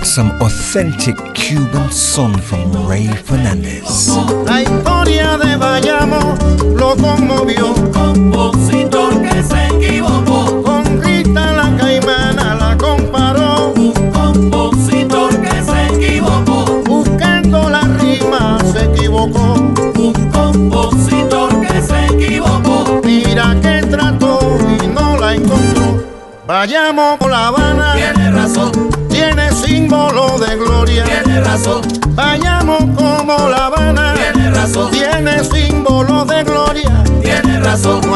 Some 0.09 0.31
authentic 0.41 1.15
Cuban 1.35 1.91
song 1.91 2.35
from 2.41 2.71
Ray 2.87 3.05
Fernandez? 3.25 4.09
La 4.47 4.63
historia 4.63 5.37
de 5.37 5.55
Bayamo 5.55 6.35
lo 6.75 6.95
conmovió. 6.95 7.75
Razón. 31.59 31.81
Vayamos 32.15 32.79
como 32.95 33.49
La 33.49 33.67
Habana. 33.67 34.13
Tiene 34.13 34.51
razón. 34.51 34.91
Tiene 34.91 35.43
símbolo 35.43 36.25
de 36.25 36.43
gloria. 36.43 37.03
Tiene 37.21 37.59
razón. 37.59 38.08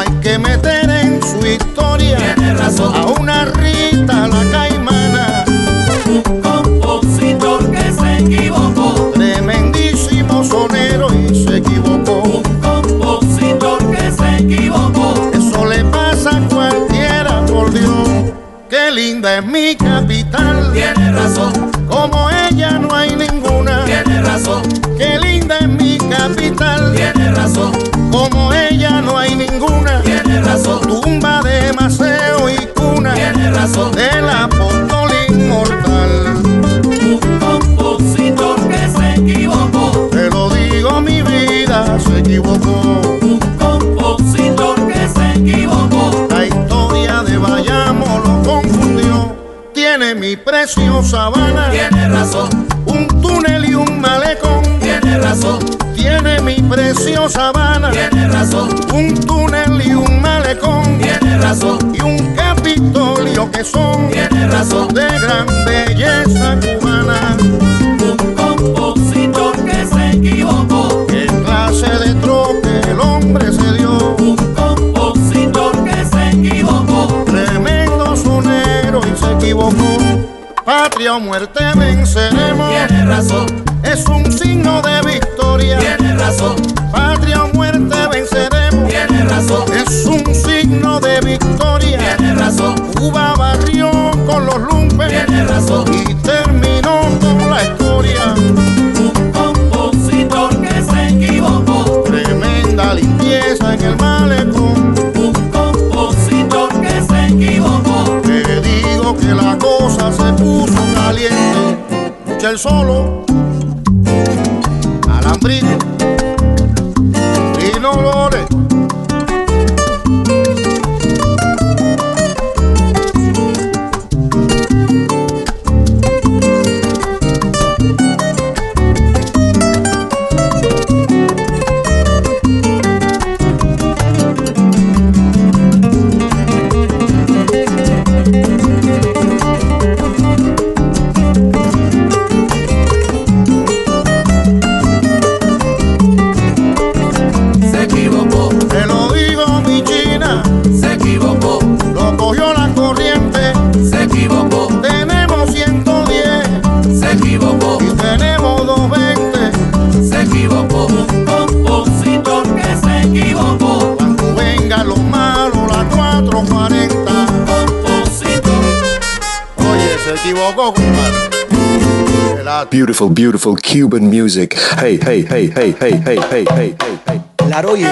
Beautiful, 172.84 173.10
beautiful 173.12 173.56
Cuban 173.56 174.10
music. 174.10 174.56
Hey, 174.76 174.98
hey, 174.98 175.22
hey, 175.22 175.48
hey, 175.48 175.72
hey, 175.72 175.96
hey, 176.04 176.20
hey, 176.20 176.44
hey, 176.52 176.76
hey, 176.76 177.00
hey. 177.08 177.22
Laroye, 177.48 177.88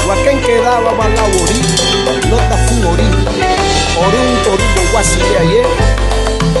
Huacán 0.00 0.40
quedaba 0.40 0.96
balabori, 0.96 1.60
nota 2.30 2.56
fumori, 2.64 3.04
orun 4.00 4.30
torugo 4.44 4.82
guasile 4.90 5.36
ayer, 5.40 5.66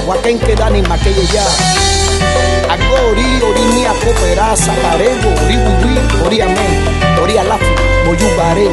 Huacán 0.04 0.38
queda 0.44 0.68
ni 0.68 0.82
maquille 0.82 1.24
ya, 1.32 1.46
agori 2.68 3.24
ori 3.48 3.64
ni 3.74 3.86
a 3.86 3.94
sacarego, 4.54 5.30
ori 5.40 5.56
wiwi, 5.56 6.26
ori 6.26 6.42
amén, 6.42 6.84
ori 7.22 7.38
alafu, 7.38 7.72
moyubare, 8.04 8.68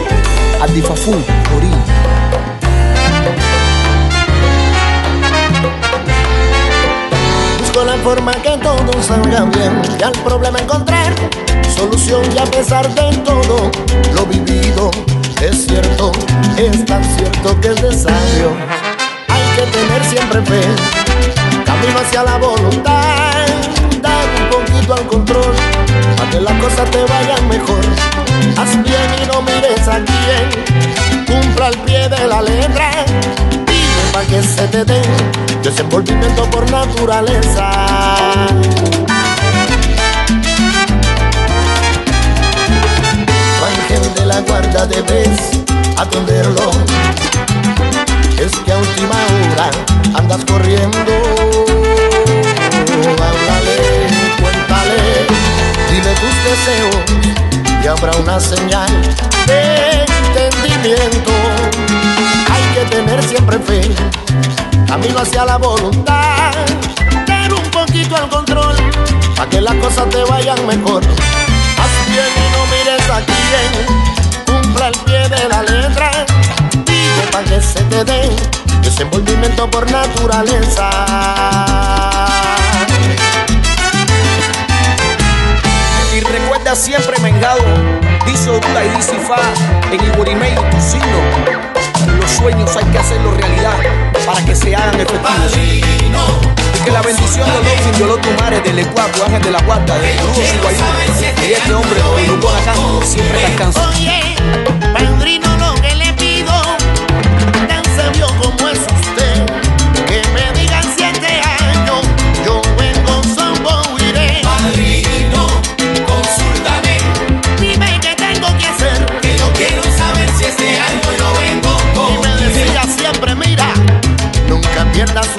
adifafun, 0.59 1.23
ori. 1.55 1.86
Forma 8.03 8.31
que 8.33 8.57
todo 8.57 8.91
salga 9.01 9.45
bien 9.45 9.81
y 9.99 10.03
al 10.03 10.11
problema 10.23 10.59
encontrar 10.59 11.13
solución 11.75 12.21
y 12.33 12.37
a 12.37 12.45
pesar 12.45 12.87
de 12.93 13.17
todo 13.17 13.71
lo 14.15 14.25
vivido 14.25 14.91
es 15.41 15.67
cierto, 15.67 16.11
es 16.57 16.83
tan 16.85 17.03
cierto 17.15 17.59
que 17.61 17.67
es 17.67 17.81
necesario. 17.81 18.51
Hay 19.27 19.41
que 19.55 19.71
tener 19.71 20.03
siempre 20.05 20.41
fe, 20.41 20.61
camino 21.63 21.99
hacia 21.99 22.23
la 22.23 22.37
voluntad, 22.37 23.45
dar 24.01 24.25
un 24.41 24.49
poquito 24.49 24.93
al 24.95 25.05
control 25.05 25.53
para 26.17 26.29
que 26.31 26.41
las 26.41 26.53
cosas 26.53 26.89
te 26.89 27.03
vayan 27.03 27.36
que 34.28 34.43
se 34.43 34.67
te 34.67 34.84
dé 34.84 35.01
desenvolvimiento 35.63 36.43
por 36.49 36.69
naturaleza. 36.69 37.71
Ángel 43.67 44.13
de 44.15 44.25
la 44.25 44.41
guarda 44.41 44.86
debes 44.86 45.39
atenderlo. 45.97 46.71
Es 48.38 48.51
que 48.63 48.71
a 48.71 48.78
última 48.78 49.15
hora 49.34 49.69
andas 50.15 50.43
corriendo. 50.45 50.97
Háblale, 53.28 53.78
cuéntale, 54.41 54.99
dile 55.89 56.13
tus 56.21 56.36
deseos 56.49 57.05
y 57.84 57.88
habrá 57.88 58.11
una 58.17 58.39
señal 58.39 58.89
de 59.47 60.05
entendimiento. 60.34 61.46
Tener 62.89 63.23
siempre 63.23 63.59
fe, 63.59 63.81
camino 64.88 65.19
hacia 65.19 65.45
la 65.45 65.57
voluntad, 65.57 66.51
dar 67.27 67.53
un 67.53 67.63
poquito 67.69 68.15
al 68.15 68.29
control, 68.29 68.75
para 69.35 69.49
que 69.49 69.61
las 69.61 69.75
cosas 69.75 70.09
te 70.09 70.23
vayan 70.23 70.65
mejor. 70.65 71.03
Haz 71.03 72.09
bien 72.09 72.25
y 72.35 72.47
no 72.53 72.65
mires 72.65 73.09
a 73.09 73.21
quién, 73.25 73.85
cumpla 74.45 74.88
el 74.88 74.97
pie 75.05 75.29
de 75.29 75.49
la 75.49 75.61
letra, 75.63 76.11
digo 76.85 77.31
para 77.31 77.43
que 77.43 77.61
se 77.61 77.81
te 77.83 78.03
dé 78.03 78.35
desenvolvimiento 78.81 79.69
por 79.69 79.89
naturaleza. 79.91 80.89
Y 86.15 86.19
recuerda 86.21 86.75
siempre, 86.75 87.19
Mengado, 87.19 87.63
dice 88.25 88.49
Orula 88.49 88.85
y 88.85 88.89
dice 88.97 89.13
Fa, 89.19 89.38
en 89.91 90.03
Iguarimey 90.03 90.55
tu 90.55 90.81
signo 90.81 91.76
hay 92.45 92.85
que 92.91 92.97
hacerlos 92.99 93.35
realidad 93.35 93.73
para 94.25 94.45
que 94.45 94.55
se 94.55 94.75
hagan 94.75 94.99
efectivos. 94.99 95.57
Y 95.57 96.83
que 96.83 96.91
la 96.91 97.01
bendición 97.01 97.47
de 97.51 97.59
Dios 97.61 97.88
invioló 97.91 98.17
tu 98.17 98.29
madre 98.41 98.61
del 98.61 98.79
Ecuador, 98.79 99.25
Ángel 99.25 99.41
de 99.41 99.51
la 99.51 99.61
Guarda, 99.63 99.97
de 99.97 100.15
Cruz, 100.15 100.38
Guayú, 100.61 100.83
y 101.47 101.53
este 101.53 101.73
hombre, 101.73 101.99
Lucón 102.27 102.55
Acá, 102.55 102.73
siempre 103.03 103.39
te 103.39 103.45
alcanza. 103.45 104.86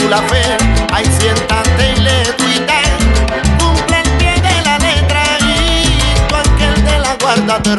la 0.08 0.22
fe, 0.22 0.42
ahí 0.92 1.04
siéntate 1.18 1.92
y 1.96 2.00
le 2.00 2.24
tuita. 2.38 2.80
Cumple 3.58 4.00
el 4.00 4.10
pie 4.18 4.34
de 4.40 4.62
la 4.62 4.78
letra 4.78 5.22
y 5.40 5.98
tú 6.28 6.36
aquel 6.36 6.84
de 6.84 6.98
la 6.98 7.16
guarda 7.20 7.62
te 7.62 7.76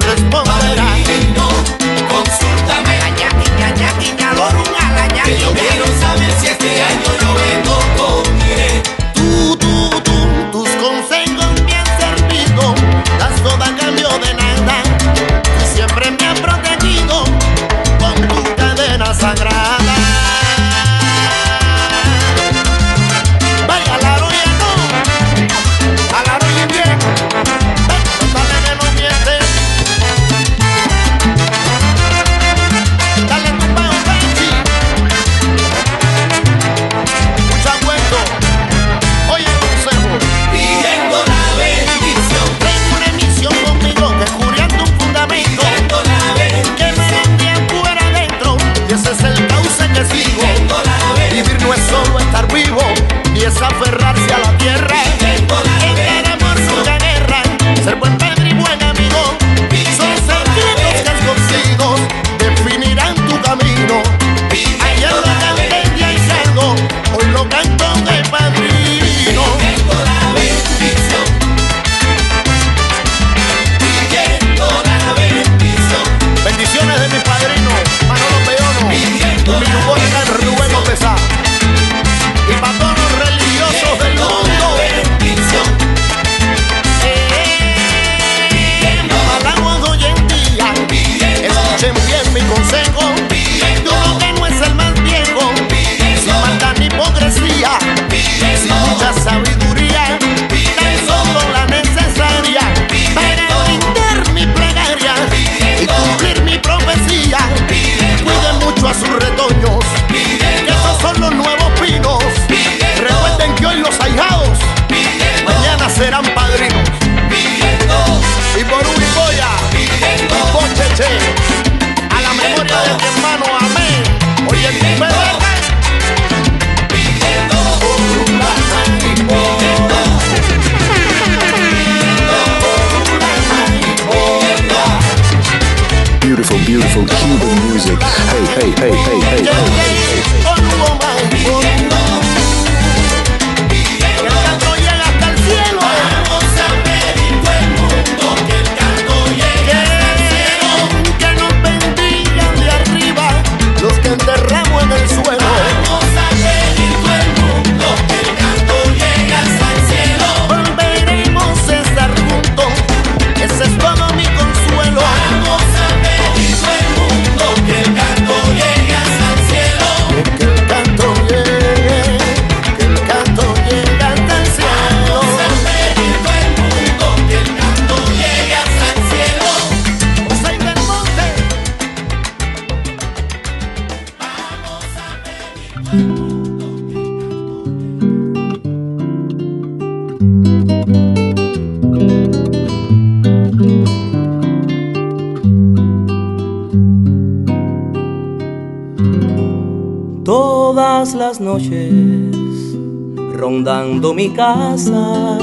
Mi 203.97 204.29
casa, 204.29 205.37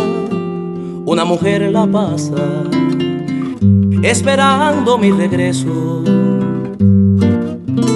una 1.05 1.25
mujer 1.25 1.63
la 1.73 1.87
pasa, 1.87 2.65
esperando 4.03 4.97
mi 4.99 5.11
regreso. 5.11 6.05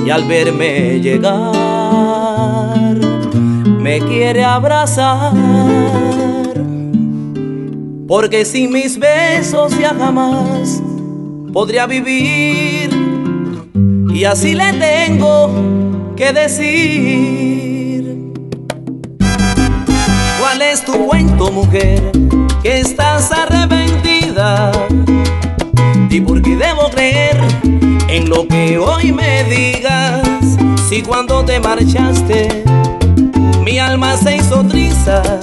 Y 0.05 0.11
al 0.11 0.25
verme 0.25 1.01
llegar, 1.01 1.39
me 3.79 4.01
quiere 4.01 4.45
abrazar, 4.45 5.33
porque 8.09 8.45
sin 8.45 8.73
mis 8.73 8.99
besos 8.99 9.79
ya 9.79 9.95
jamás 9.95 10.83
podría 11.53 11.87
vivir. 11.87 12.91
Y 14.13 14.25
así 14.25 14.55
le 14.55 14.73
tengo 14.75 15.51
que 16.17 16.33
decir 16.33 17.60
cuento, 21.11 21.51
mujer, 21.51 22.13
que 22.63 22.79
estás 22.79 23.33
arrepentida. 23.33 24.71
¿Y 26.09 26.21
por 26.21 26.41
qué 26.41 26.55
debo 26.55 26.89
creer 26.89 27.37
en 28.09 28.29
lo 28.29 28.47
que 28.47 28.79
hoy 28.79 29.11
me 29.11 29.43
digas? 29.43 30.23
Si 30.89 31.03
cuando 31.03 31.45
te 31.45 31.59
marchaste, 31.59 32.63
mi 33.65 33.81
alma 33.81 34.17
se 34.19 34.37
hizo 34.37 34.65
trizas. 34.65 35.41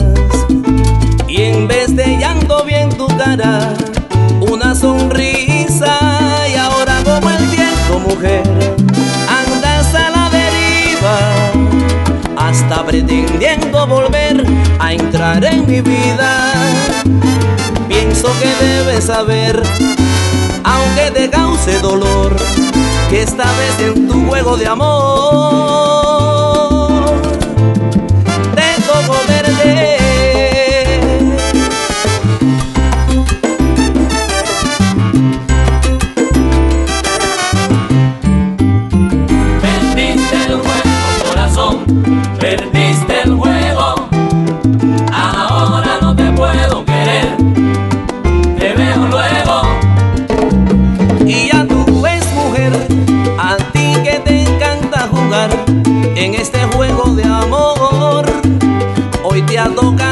Y 1.27 1.41
en 1.41 1.67
vez 1.67 1.93
de 1.93 2.17
llanto 2.17 2.63
vi 2.63 2.75
en 2.75 2.89
tu 2.89 3.07
cara 3.07 3.73
una 4.39 4.73
sonrisa. 4.73 5.99
Y 6.49 6.55
ahora 6.55 7.03
como 7.03 7.29
el 7.29 7.45
viento, 7.47 7.99
mujer 8.07 8.56
está 12.69 12.83
pretendiendo 12.83 13.87
volver 13.87 14.45
a 14.77 14.91
entrar 14.91 15.43
en 15.45 15.65
mi 15.65 15.79
vida. 15.79 16.51
Pienso 17.87 18.27
que 18.41 18.65
debes 18.65 19.05
saber, 19.05 19.61
aunque 20.65 21.11
te 21.11 21.29
cause 21.29 21.79
dolor, 21.79 22.35
que 23.09 23.21
esta 23.21 23.45
vez 23.45 23.95
en 23.95 24.07
tu 24.09 24.27
juego 24.27 24.57
de 24.57 24.67
amor. 24.67 25.96
en 56.27 56.35
este 56.35 56.61
juego 56.73 57.15
de 57.15 57.23
amor. 57.23 58.25
Hoy 59.23 59.41
te 59.43 59.57
ha 59.57 59.73
tocado. 59.73 60.06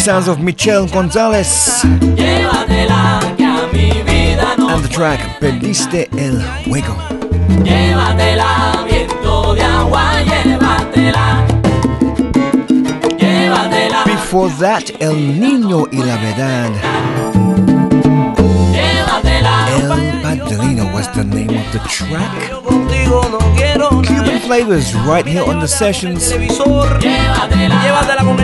sounds 0.00 0.28
of 0.28 0.40
Michelle 0.40 0.86
Gonzalez 0.86 1.84
and 1.84 2.00
the 4.82 4.88
track 4.90 5.20
Perdiste 5.38 6.08
el 6.16 6.40
hueco. 6.66 6.96
Before 14.06 14.48
that, 14.60 14.90
El 15.00 15.16
Niño 15.38 15.86
y 15.92 15.98
la 15.98 16.16
Verdad. 16.16 16.70
El 19.68 19.86
Padrino 20.22 20.90
was 20.94 21.12
the 21.12 21.24
name 21.24 21.50
of 21.50 21.72
the 21.72 21.80
track. 21.80 22.89
Cuban 23.10 24.38
flavors 24.40 24.94
right 24.94 25.26
here 25.26 25.42
on 25.42 25.58
the 25.58 25.66
sessions. 25.66 26.32
Llévatela 26.32 28.24
con 28.24 28.36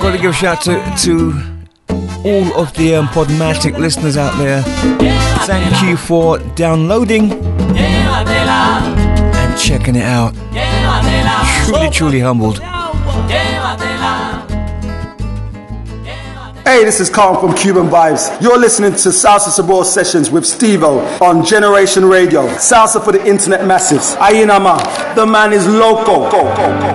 Got 0.00 0.12
to 0.12 0.18
give 0.18 0.30
a 0.30 0.34
shout 0.34 0.60
to, 0.62 0.82
to 1.04 1.32
all 2.24 2.60
of 2.60 2.72
the 2.74 2.94
um, 2.94 3.08
Podmatic 3.08 3.78
listeners 3.78 4.16
out 4.16 4.36
there. 4.38 4.62
Thank 5.46 5.82
you 5.82 5.96
for 5.96 6.38
downloading 6.54 7.32
and 7.76 9.58
checking 9.58 9.96
it 9.96 10.02
out. 10.02 10.34
Truly, 11.64 11.90
truly 11.90 12.20
humbled. 12.20 12.60
Hey, 16.74 16.84
this 16.84 16.98
is 16.98 17.08
Carl 17.08 17.40
from 17.40 17.54
Cuban 17.54 17.86
Vibes. 17.86 18.42
You're 18.42 18.58
listening 18.58 18.90
to 18.90 19.10
Salsa 19.10 19.50
Sabor 19.50 19.84
Sessions 19.84 20.28
with 20.28 20.42
Stevo 20.42 21.20
on 21.20 21.44
Generation 21.44 22.04
Radio. 22.04 22.48
Salsa 22.56 23.00
for 23.00 23.12
the 23.12 23.24
internet 23.24 23.64
masses. 23.64 24.16
Ayinama, 24.16 25.14
the 25.14 25.24
man 25.24 25.52
is 25.52 25.68
loco. 25.68 26.28
Go, 26.28 26.42
go, 26.42 26.80
go. 26.80 26.93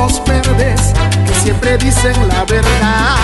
ojos 0.00 0.22
verdes 0.26 0.92
que 1.26 1.34
siempre 1.34 1.76
dicen 1.78 2.14
la 2.28 2.44
verdad. 2.44 3.16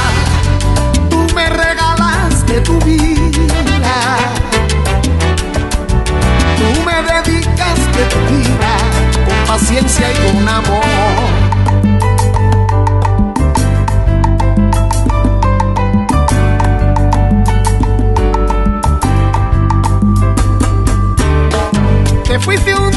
Tú 1.08 1.26
me 1.34 1.48
regalaste 1.48 2.60
tu 2.60 2.78
vida. 2.80 4.16
Tú 6.58 6.82
me 6.84 6.96
dedicaste 7.12 8.04
tu 8.12 8.18
vida 8.34 8.72
con 9.26 9.46
paciencia 9.46 10.12
y 10.12 10.16
con 10.26 10.48
amor. 10.48 10.84
Te 22.26 22.38
fuiste 22.38 22.74
un 22.74 22.95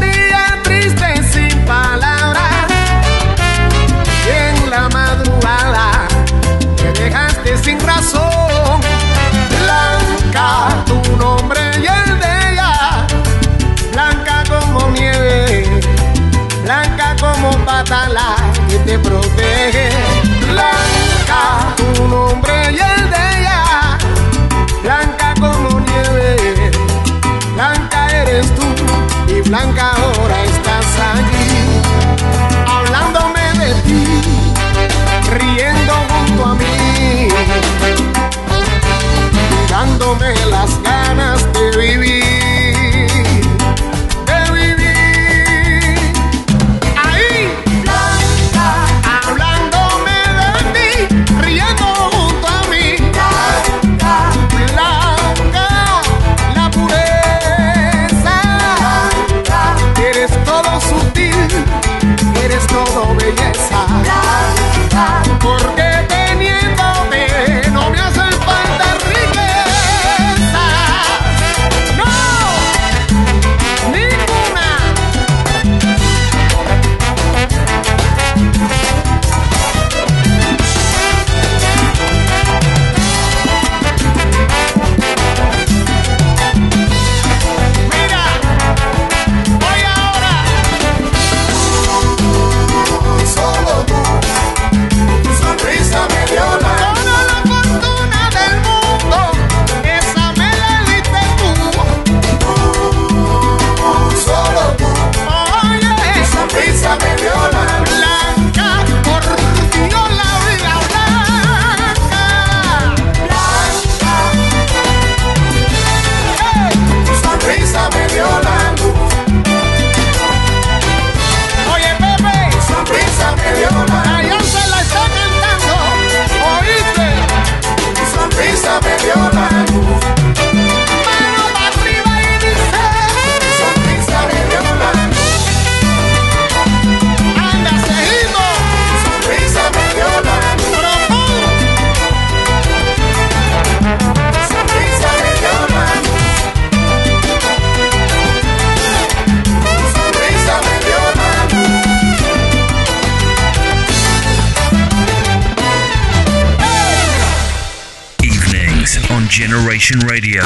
Generation 159.60 160.00
Radio. 160.08 160.42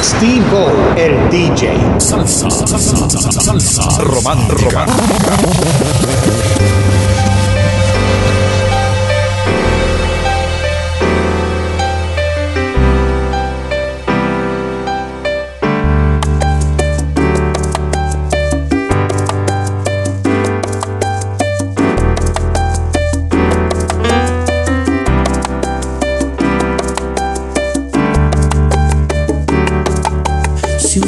Steve 0.00 0.44
O, 0.52 0.94
el 0.96 1.28
DJ. 1.30 1.76
Salsa, 1.98 2.48
salsa, 2.48 2.78
salsa, 2.78 3.40
salsa 3.40 4.04
romántica. 4.04 4.86
Si 4.86 6.75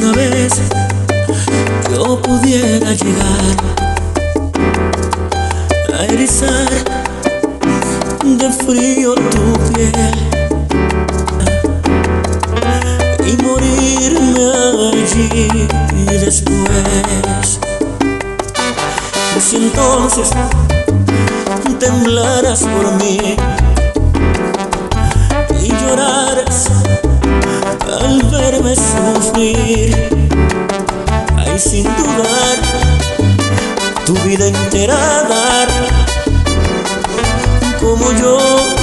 una 0.00 0.12
vez 0.12 0.52
yo 1.90 2.22
pudiera 2.22 2.92
llegar 2.92 3.56
a 5.92 6.04
erizar 6.04 6.68
de 8.22 8.52
frío 8.64 9.14
tu 9.14 9.52
piel 9.72 10.14
y 13.26 13.42
morirme 13.42 14.44
allí 14.92 15.66
después. 16.06 17.58
Si 19.40 19.56
entonces 19.56 20.30
temblaras 21.80 22.60
por 22.62 22.92
mí 23.02 23.36
y 25.62 25.68
lloraras 25.68 26.68
al 28.02 28.22
verme 28.30 28.74
sufrir, 28.74 29.94
ay 31.36 31.58
sin 31.58 31.84
dudar, 31.84 32.58
tu 34.06 34.14
vida 34.26 34.46
entera 34.46 34.96
dar, 35.28 35.68
como 37.80 38.12
yo 38.12 38.77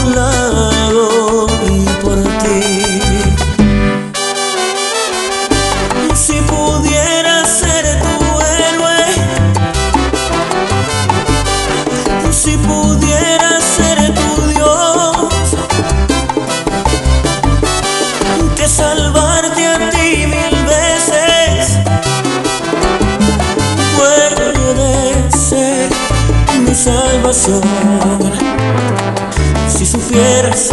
Si 29.70 29.86
supieras 29.86 30.72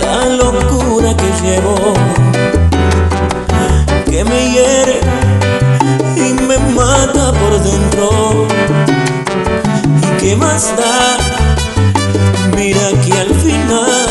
la 0.00 0.26
locura 0.26 1.14
que 1.16 1.30
llevo, 1.40 1.76
que 4.06 4.24
me 4.24 4.50
hiere 4.50 4.98
y 6.16 6.32
me 6.32 6.58
mata 6.74 7.32
por 7.32 7.62
dentro, 7.62 8.48
y 10.02 10.20
qué 10.20 10.34
más 10.34 10.74
da, 10.76 11.18
mira 12.56 12.90
que 13.04 13.12
al 13.20 13.32
final 13.32 14.08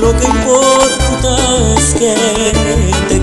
lo 0.00 0.16
que 0.16 0.24
importa 0.24 1.36
es 1.76 1.94
que 1.94 2.14
te 3.08 3.17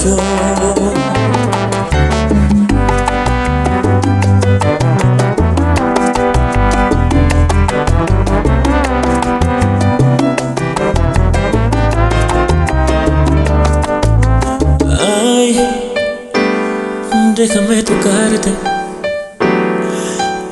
Ay, 0.00 0.06
déjame 17.34 17.82
tocarte. 17.82 18.54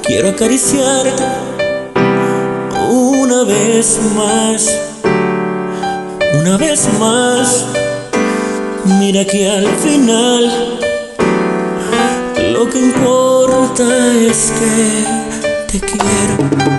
Quiero 0.03 0.31
acariciar 0.31 1.06
importa 13.79 14.15
es 14.15 14.53
que 14.59 15.79
te 15.79 15.81
quiero. 15.81 16.76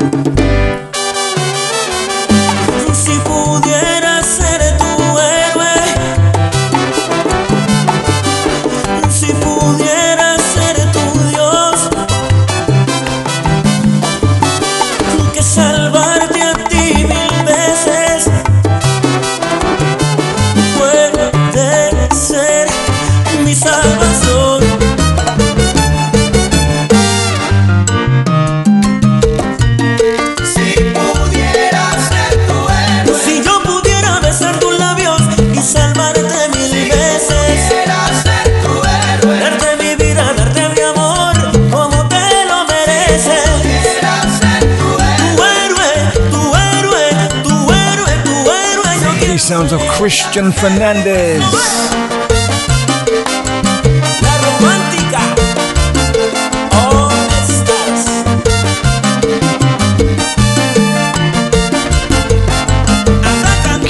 Sebastián 50.37 50.53
Fernández. 50.53 51.41
La 54.21 54.37
romántica. 54.37 55.19
¿Dónde 56.71 57.37
estás? 57.49 58.05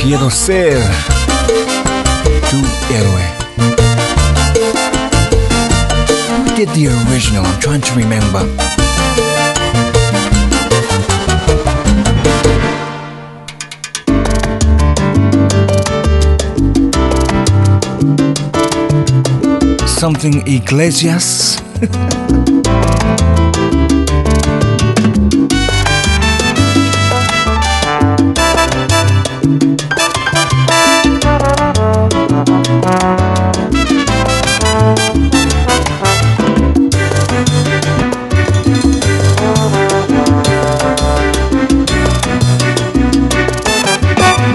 Quiero 0.01 0.29
ser 0.29 0.79
tu 2.49 2.57
héroe. 2.93 3.25
Get 6.55 6.69
the 6.73 6.87
original, 7.09 7.45
I'm 7.45 7.59
trying 7.59 7.81
to 7.81 7.93
remember. 7.93 8.86
Something 19.99 20.43
Iglesias. 20.45 21.59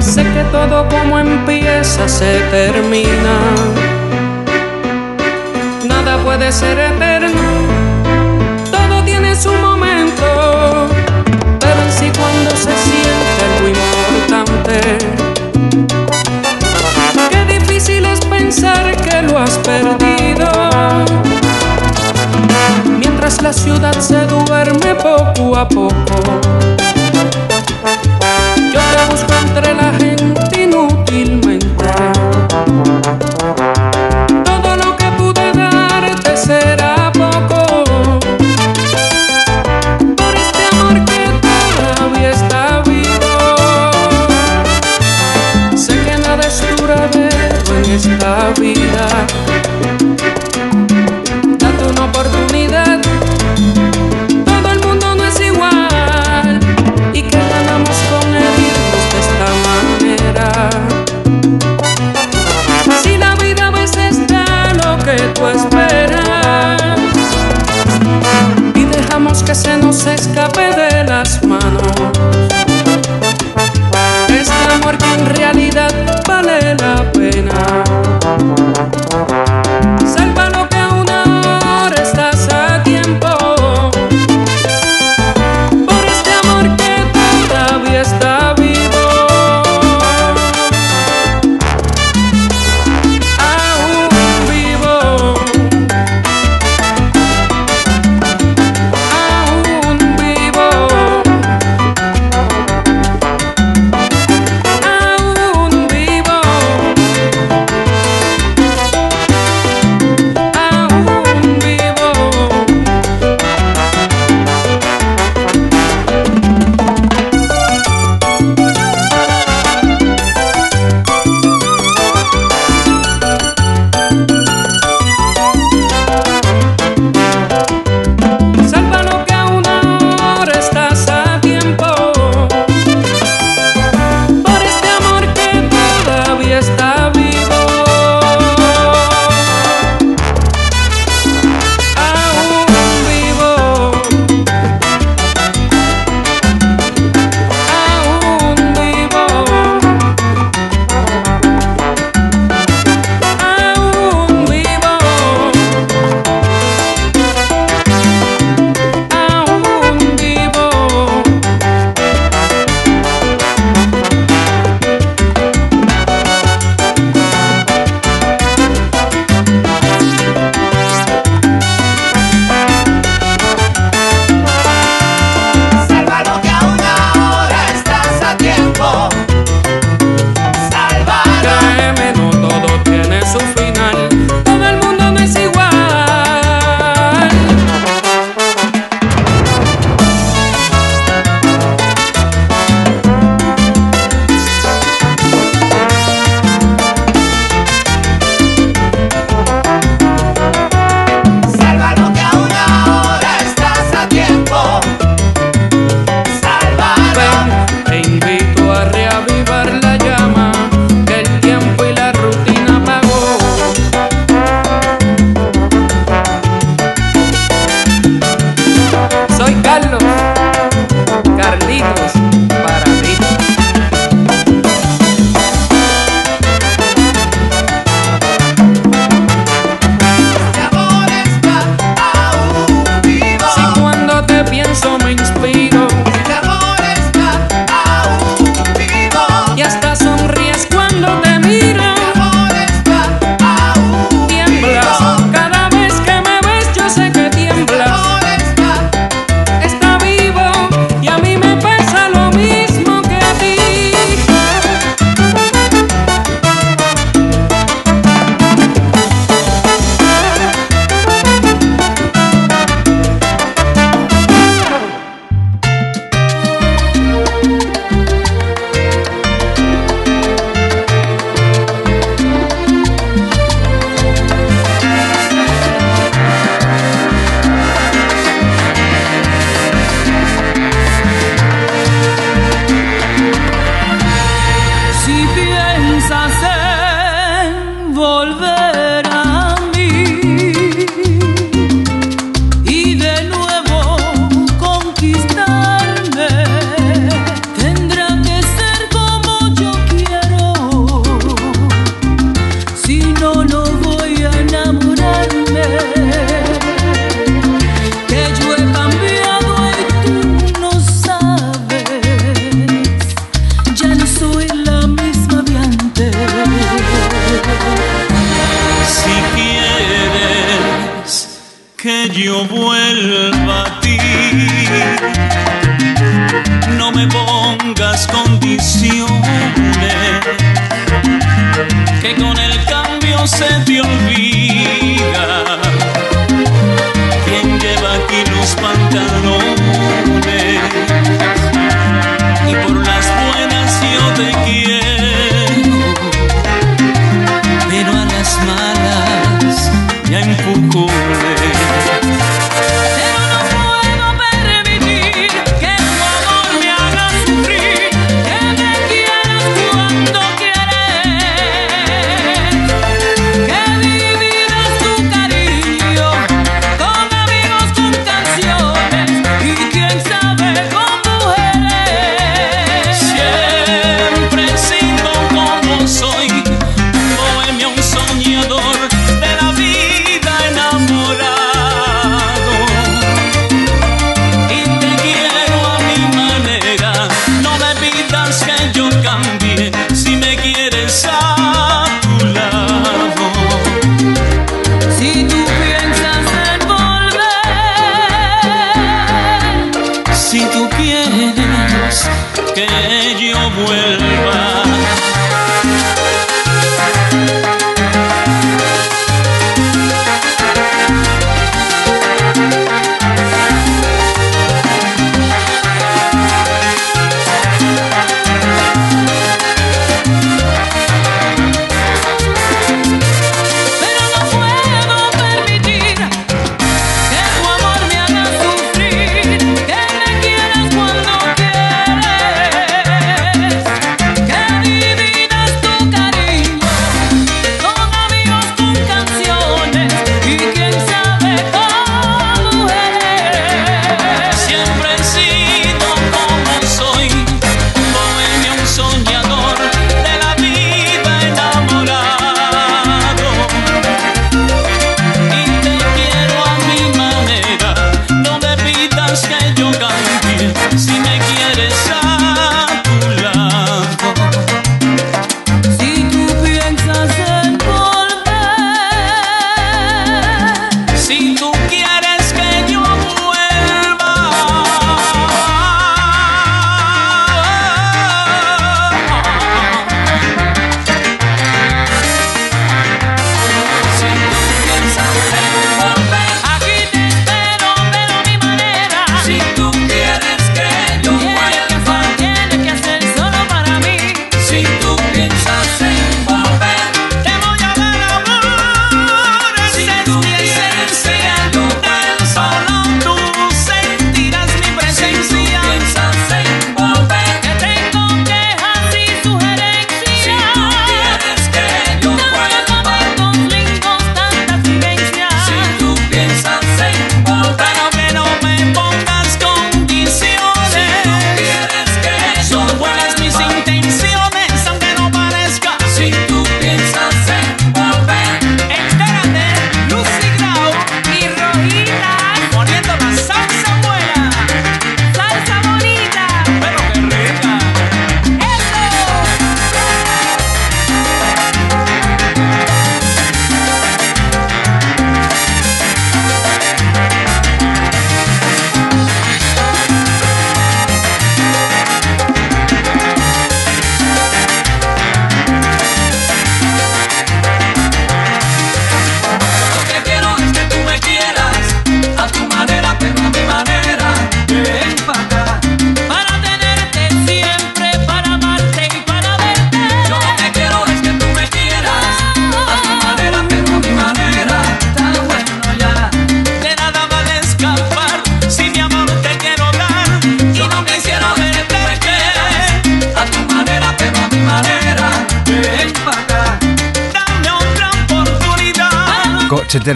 sé 0.01 0.23
que 0.23 0.45
todo 0.53 0.89
como 0.89 1.19
empieza 1.19 2.09
se 2.09 2.39
termina 2.51 2.92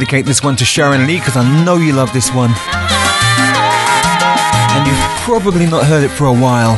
dedicate 0.07 0.24
this 0.24 0.41
one 0.41 0.55
to 0.55 0.65
Sharon 0.65 1.05
Lee 1.05 1.19
because 1.19 1.37
I 1.37 1.65
know 1.65 1.78
you 1.78 1.93
love 1.93 2.12
this 2.12 2.33
one. 2.33 2.53
And 4.70 4.87
you've 4.87 5.20
probably 5.24 5.66
not 5.66 5.85
heard 5.85 6.05
it 6.05 6.11
for 6.11 6.27
a 6.27 6.33
while. 6.33 6.74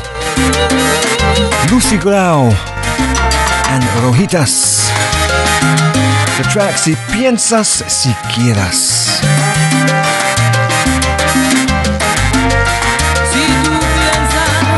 Lucy 1.70 1.98
Glau 1.98 2.50
and 3.68 3.84
Rojitas. 4.00 4.88
The 6.38 6.48
track 6.50 6.78
Si 6.78 6.94
Piensas, 7.12 7.82
Si 7.90 8.10
Quieras. 8.32 9.20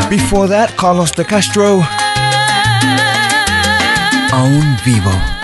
Before 0.09 0.47
that, 0.49 0.75
Carlos 0.75 1.11
de 1.11 1.23
Castro, 1.23 1.83
Aún 4.33 4.75
Vivo. 4.83 5.40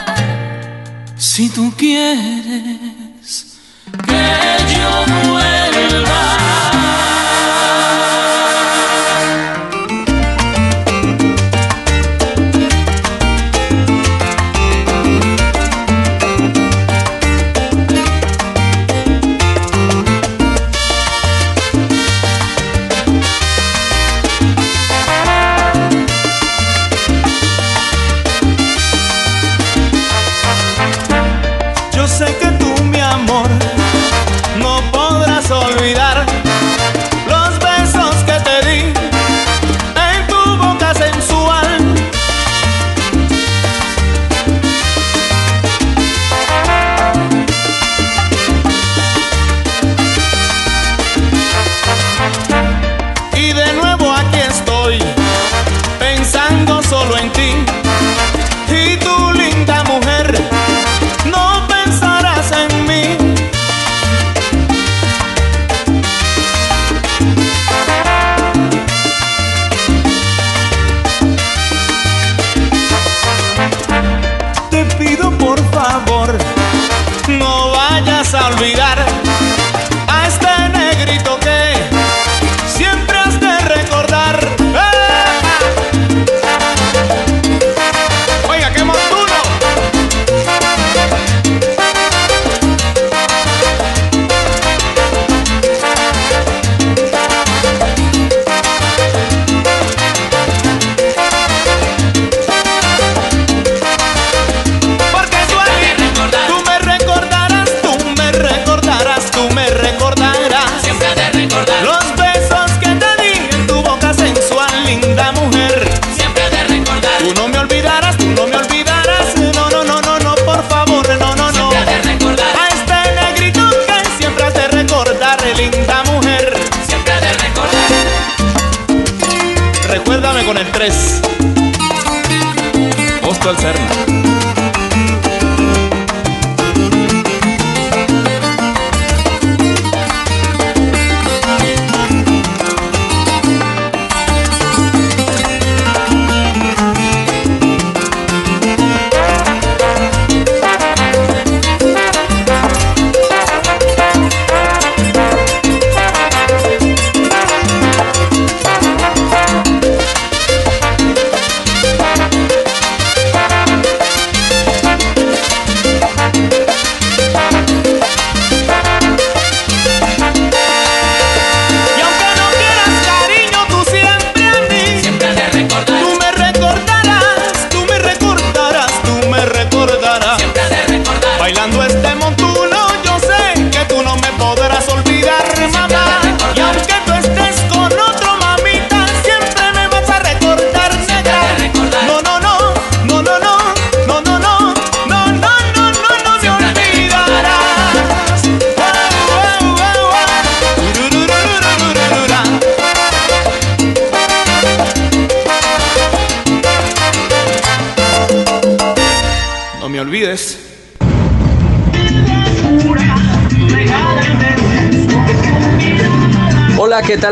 Si 1.37 1.49
tú 1.49 1.71
quieres 1.77 3.59
que 4.07 4.21
yo 4.73 5.26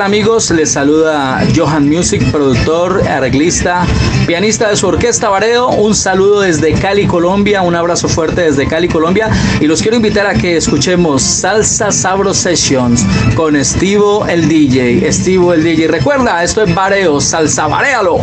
Amigos, 0.06 0.52
les 0.52 0.72
saluda 0.72 1.44
Johan 1.56 1.90
Music, 1.90 2.22
productor, 2.32 3.07
arreglista, 3.07 3.88
pianista 4.27 4.69
de 4.69 4.76
su 4.76 4.86
orquesta 4.86 5.30
Vareo. 5.30 5.69
Un 5.69 5.95
saludo 5.95 6.41
desde 6.41 6.73
Cali, 6.73 7.07
Colombia, 7.07 7.64
un 7.64 7.73
abrazo 7.73 8.07
fuerte 8.07 8.41
desde 8.41 8.68
Cali, 8.68 8.88
Colombia. 8.88 9.32
Y 9.60 9.65
los 9.65 9.82
quiero 9.82 9.98
invitar 9.98 10.27
a 10.27 10.36
que 10.36 10.57
escuchemos 10.57 11.23
Salsa 11.23 11.91
Sabro 11.91 12.36
Sessions 12.36 13.03
con 13.34 13.56
Estivo 13.56 14.27
el 14.27 14.48
DJ. 14.48 15.07
Estivo 15.07 15.53
el 15.53 15.64
DJ. 15.64 15.88
Recuerda, 15.88 16.44
esto 16.44 16.61
es 16.61 16.76
Vareo, 16.76 17.19
salsa, 17.19 17.65
varealo. 17.65 18.19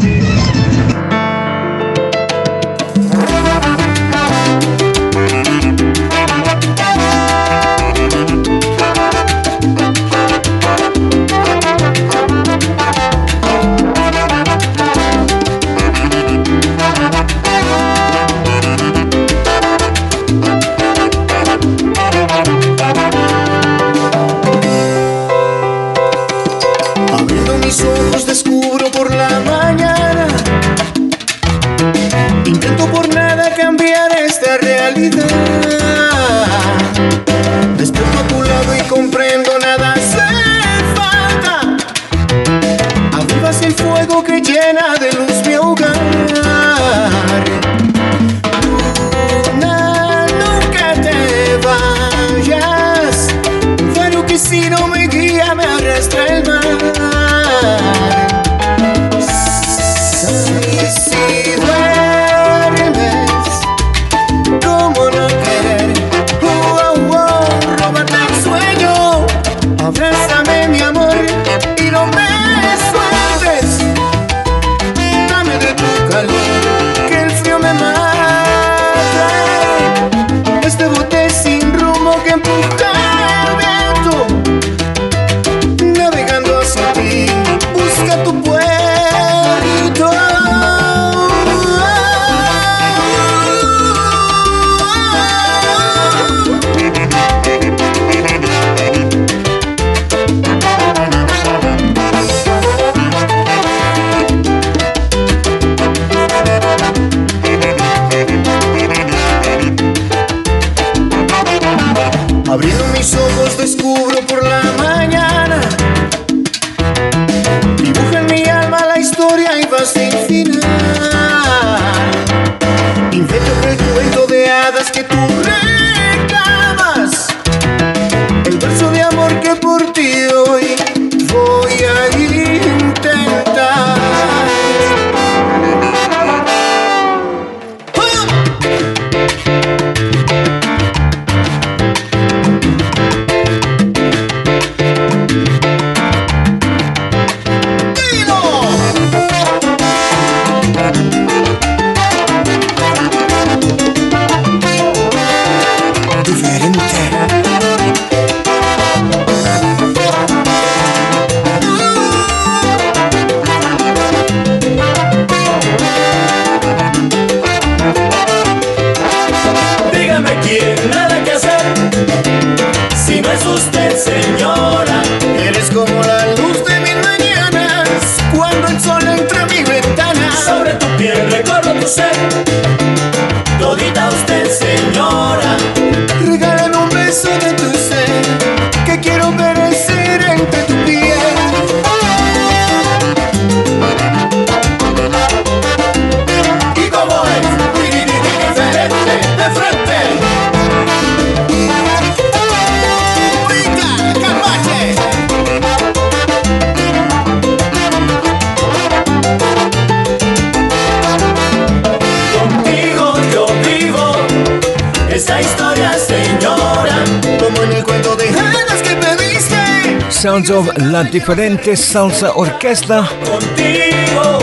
Sounds 220.22 220.50
of 220.50 220.68
la 220.78 221.02
diferente 221.02 221.76
salsa 221.76 222.30
orquesta. 222.36 223.08
Contigo, 223.28 224.38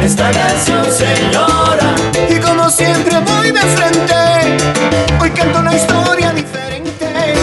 esta 0.00 0.30
canción 0.30 0.86
señora. 0.92 1.96
Y 2.28 2.38
como 2.38 2.70
siempre 2.70 3.18
voy 3.18 3.50
de 3.50 3.58
frente, 3.58 4.14
hoy 5.20 5.30
canto 5.30 5.58
una 5.58 5.74
historia 5.74 6.32
diferente. 6.32 7.34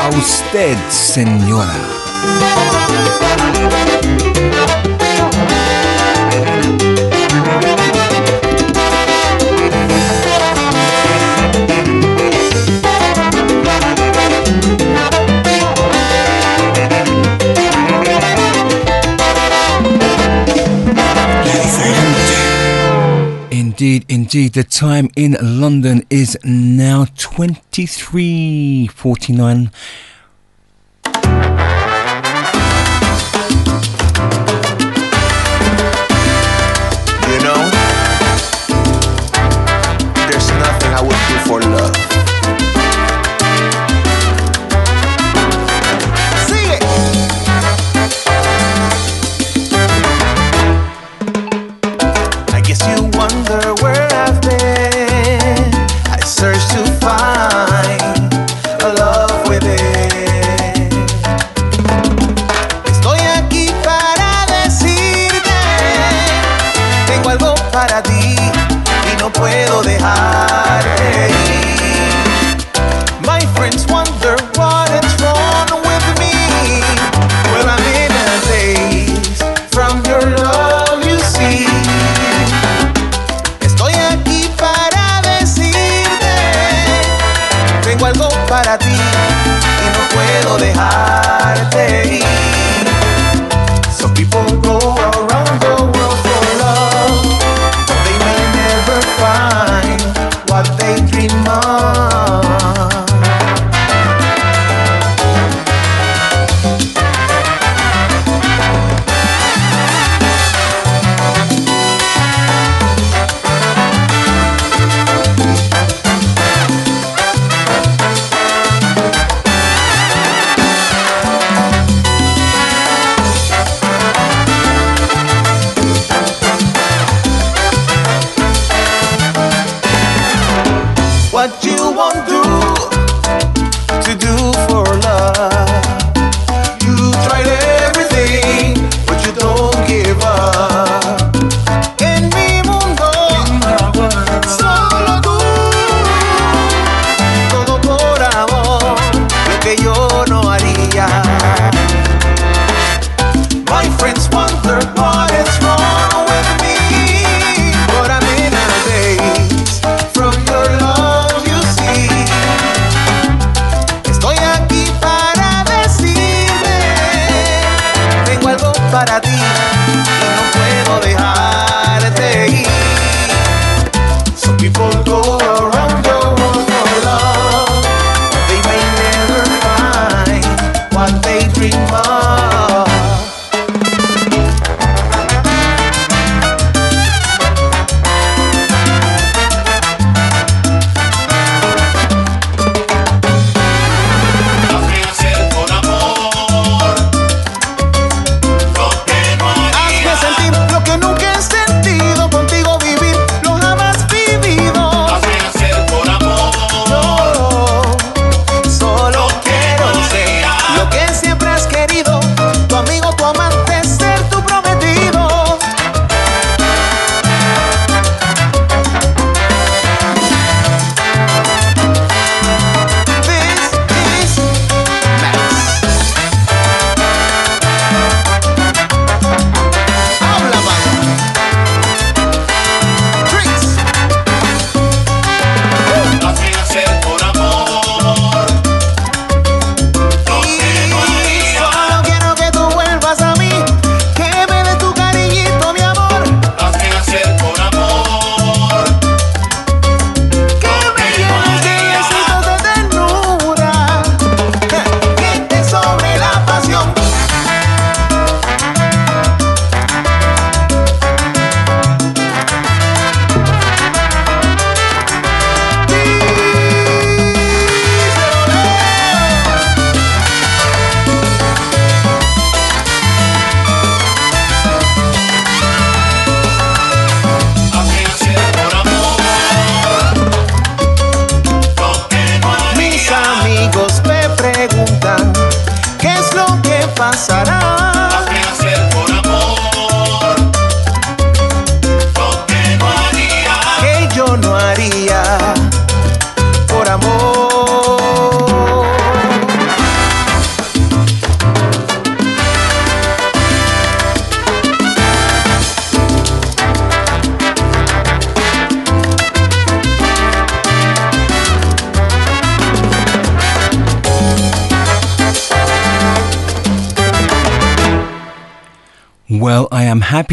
A 0.00 0.08
usted, 0.08 0.78
señora. 0.88 2.07
Indeed, 23.78 24.06
indeed. 24.08 24.54
The 24.54 24.64
time 24.64 25.08
in 25.14 25.36
London 25.40 26.04
is 26.10 26.36
now 26.42 27.04
23.49 27.04 29.70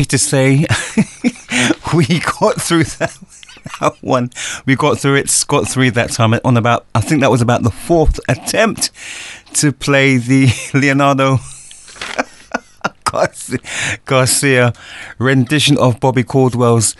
To 0.05 0.17
say 0.17 0.65
we 1.95 2.19
got 2.39 2.61
through 2.61 2.83
that, 2.83 3.17
one. 4.01 4.29
We 4.65 4.75
got 4.75 4.99
through 4.99 5.15
it 5.15 5.29
scot 5.29 5.67
free 5.67 5.89
that 5.89 6.11
time. 6.11 6.33
On 6.43 6.57
about, 6.57 6.85
I 6.93 7.01
think 7.01 7.21
that 7.21 7.31
was 7.31 7.41
about 7.41 7.63
the 7.63 7.71
fourth 7.71 8.19
attempt 8.29 8.91
to 9.55 9.71
play 9.71 10.17
the 10.17 10.47
Leonardo 10.73 11.39
Garcia 14.05 14.73
rendition 15.17 15.77
of 15.77 15.99
Bobby 15.99 16.23
Caldwell's 16.23 16.95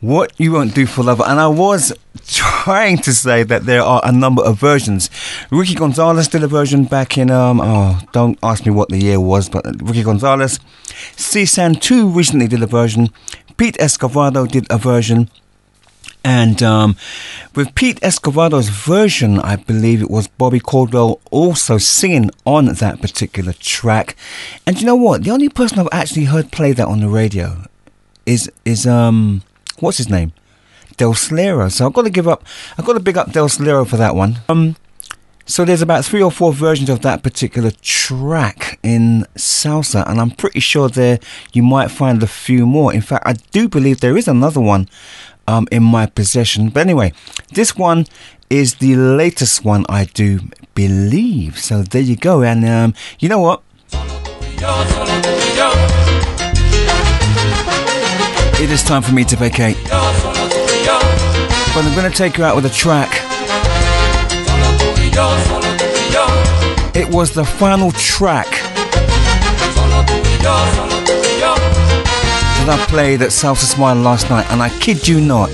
"What 0.00 0.32
You 0.38 0.52
Won't 0.52 0.74
Do 0.74 0.86
for 0.86 1.04
Love." 1.04 1.20
And 1.20 1.38
I 1.38 1.46
was 1.48 1.92
trying 2.26 2.98
to 2.98 3.12
say 3.12 3.44
that 3.44 3.64
there 3.64 3.82
are 3.82 4.00
a 4.04 4.12
number 4.12 4.42
of 4.42 4.58
versions. 4.58 5.08
Ricky 5.50 5.74
Gonzalez 5.74 6.28
did 6.28 6.42
a 6.42 6.48
version 6.48 6.84
back 6.84 7.16
in 7.16 7.30
um 7.30 7.60
oh 7.60 8.00
don't 8.12 8.38
ask 8.42 8.66
me 8.66 8.72
what 8.72 8.88
the 8.88 8.98
year 8.98 9.20
was, 9.20 9.48
but 9.48 9.64
Ricky 9.80 10.02
Gonzalez. 10.02 10.58
C-San 11.16 11.76
2 11.76 12.08
recently 12.08 12.48
did 12.48 12.62
a 12.62 12.66
version. 12.66 13.10
Pete 13.56 13.76
Escovedo 13.78 14.50
did 14.50 14.66
a 14.70 14.78
version. 14.78 15.30
And 16.24 16.62
um, 16.62 16.96
with 17.54 17.74
Pete 17.74 18.00
Escovedo's 18.00 18.68
version, 18.68 19.40
I 19.40 19.56
believe 19.56 20.02
it 20.02 20.10
was 20.10 20.28
Bobby 20.28 20.60
Caldwell 20.60 21.20
also 21.30 21.78
singing 21.78 22.30
on 22.46 22.66
that 22.66 23.00
particular 23.00 23.52
track. 23.52 24.16
And 24.66 24.80
you 24.80 24.86
know 24.86 24.94
what? 24.94 25.24
The 25.24 25.30
only 25.30 25.48
person 25.48 25.80
I've 25.80 25.88
actually 25.90 26.26
heard 26.26 26.52
play 26.52 26.72
that 26.72 26.86
on 26.86 27.00
the 27.00 27.08
radio 27.08 27.66
is 28.24 28.50
is 28.64 28.86
um 28.86 29.42
what's 29.80 29.98
his 29.98 30.08
name? 30.08 30.32
Del 30.96 31.14
Slero. 31.14 31.70
So 31.72 31.86
I've 31.86 31.92
got 31.92 32.02
to 32.02 32.10
give 32.10 32.28
up. 32.28 32.44
I've 32.78 32.84
got 32.84 32.92
to 32.92 33.00
big 33.00 33.16
up 33.18 33.32
Del 33.32 33.48
Slero 33.48 33.86
for 33.86 33.96
that 33.96 34.14
one. 34.14 34.38
Um, 34.48 34.76
so 35.44 35.64
there's 35.64 35.82
about 35.82 36.04
three 36.04 36.22
or 36.22 36.30
four 36.30 36.52
versions 36.52 36.88
of 36.88 37.02
that 37.02 37.22
particular 37.22 37.70
track 37.82 38.78
in 38.82 39.26
salsa, 39.36 40.08
and 40.08 40.20
I'm 40.20 40.30
pretty 40.30 40.60
sure 40.60 40.88
there 40.88 41.18
you 41.52 41.62
might 41.62 41.90
find 41.90 42.22
a 42.22 42.26
few 42.26 42.66
more. 42.66 42.92
In 42.92 43.00
fact, 43.00 43.24
I 43.26 43.34
do 43.50 43.68
believe 43.68 44.00
there 44.00 44.16
is 44.16 44.28
another 44.28 44.60
one 44.60 44.88
um, 45.46 45.66
in 45.70 45.82
my 45.82 46.06
possession. 46.06 46.68
But 46.68 46.80
anyway, 46.80 47.12
this 47.52 47.76
one 47.76 48.06
is 48.50 48.76
the 48.76 48.96
latest 48.96 49.64
one, 49.64 49.84
I 49.88 50.04
do 50.04 50.40
believe. 50.74 51.58
So 51.58 51.82
there 51.82 52.02
you 52.02 52.16
go. 52.16 52.42
And 52.42 52.64
um, 52.64 52.94
you 53.18 53.28
know 53.28 53.40
what? 53.40 53.62
It 58.60 58.70
is 58.70 58.82
time 58.82 59.02
for 59.02 59.12
me 59.12 59.24
to 59.24 59.36
vacate. 59.36 59.76
But 61.74 61.84
I'm 61.84 61.94
going 61.96 62.10
to 62.10 62.16
take 62.16 62.36
you 62.38 62.44
out 62.44 62.54
with 62.54 62.66
a 62.66 62.70
track. 62.70 63.31
It 66.94 67.08
was 67.08 67.32
the 67.32 67.44
final 67.44 67.90
track 67.92 68.46
that 72.58 72.68
I 72.68 72.86
played 72.88 73.22
at 73.22 73.30
Salsa 73.30 73.64
Smile 73.64 73.96
last 73.96 74.30
night, 74.30 74.46
and 74.50 74.62
I 74.62 74.68
kid 74.78 75.06
you 75.06 75.20
not, 75.20 75.50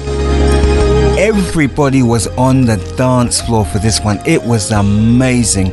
everybody 1.19 2.03
was 2.03 2.27
on 2.37 2.67
the 2.67 2.77
dance 2.97 3.41
floor 3.41 3.65
for 3.65 3.79
this 3.79 4.01
one. 4.01 4.21
It 4.27 4.43
was 4.43 4.71
amazing. 4.71 5.73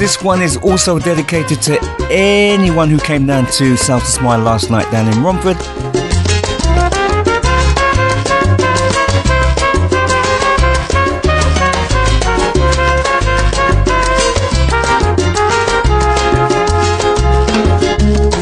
This 0.00 0.22
one 0.22 0.40
is 0.40 0.56
also 0.56 0.98
dedicated 0.98 1.60
to 1.60 1.78
anyone 2.10 2.88
who 2.88 2.98
came 2.98 3.26
down 3.26 3.44
to 3.44 3.76
South 3.76 4.06
Smile 4.06 4.40
last 4.40 4.70
night 4.70 4.90
down 4.90 5.06
in 5.12 5.22
Romford. 5.22 5.58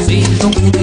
Si 0.05 0.78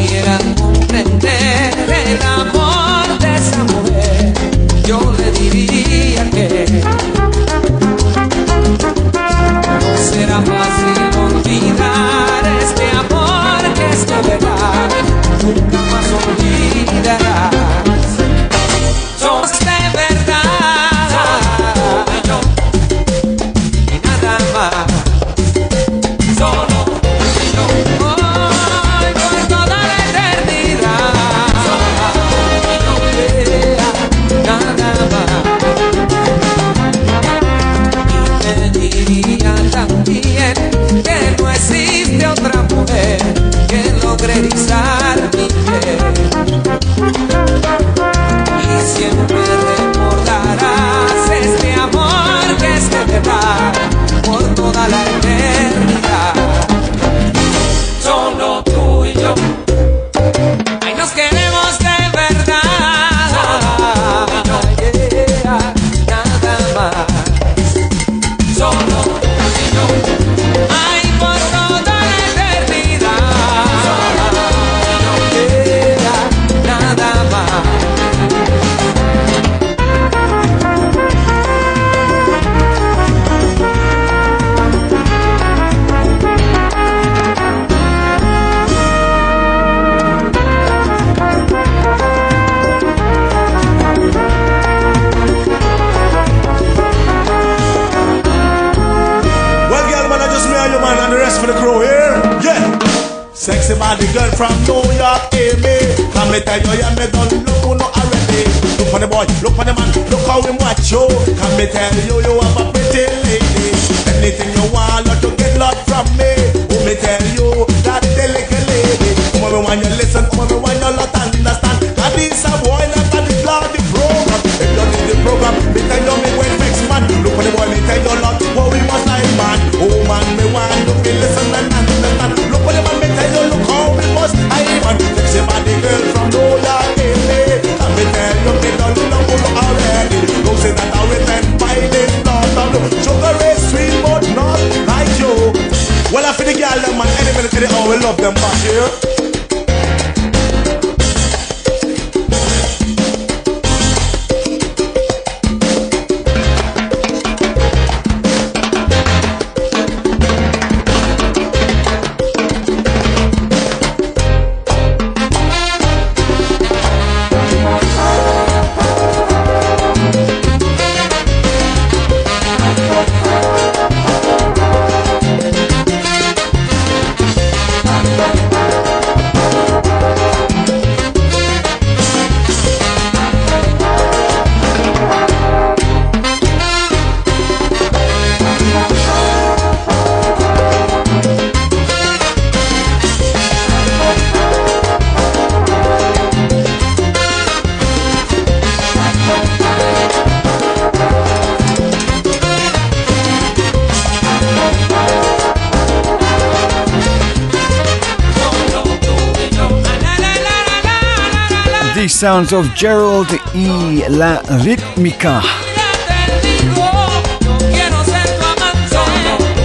sounds 212.27 212.53
of 212.53 212.75
Gerald 212.75 213.31
E. 213.55 214.03
La 214.09 214.43
Rítmica. 214.65 215.41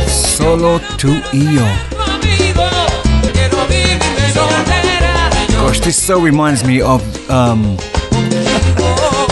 Solo 0.07 0.79
tú 0.95 1.09
y 1.33 1.55
yo. 1.55 1.65
Gosh, 5.49 5.79
this 5.79 5.97
so 5.97 6.19
reminds 6.19 6.63
me 6.63 6.81
of 6.81 7.01
um, 7.31 7.77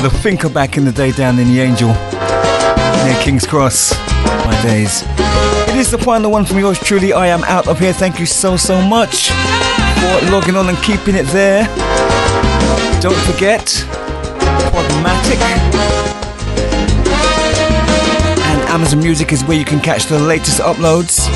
the 0.01 0.09
Finker 0.23 0.51
back 0.51 0.77
in 0.77 0.83
the 0.83 0.91
day 0.91 1.11
down 1.11 1.37
in 1.37 1.49
the 1.49 1.61
Angel 1.61 1.89
near 3.05 3.21
King's 3.21 3.45
Cross. 3.45 3.93
My 4.47 4.59
days. 4.63 5.03
It 5.69 5.75
is 5.75 5.91
the 5.91 5.99
final 5.99 6.31
one 6.31 6.45
from 6.45 6.57
yours 6.57 6.79
truly. 6.79 7.13
I 7.13 7.27
am 7.27 7.43
out 7.43 7.67
of 7.67 7.77
here. 7.77 7.93
Thank 7.93 8.19
you 8.19 8.25
so, 8.25 8.57
so 8.57 8.81
much 8.81 9.29
for 9.29 10.31
logging 10.31 10.55
on 10.55 10.67
and 10.67 10.77
keeping 10.79 11.13
it 11.13 11.27
there. 11.27 11.67
Don't 13.01 13.15
forget, 13.15 13.65
Podmatic 14.73 15.39
and 18.43 18.61
Amazon 18.69 18.99
Music 18.99 19.31
is 19.31 19.41
where 19.45 19.57
you 19.57 19.63
can 19.63 19.79
catch 19.79 20.07
the 20.07 20.19
latest 20.19 20.59
uploads, 20.59 21.29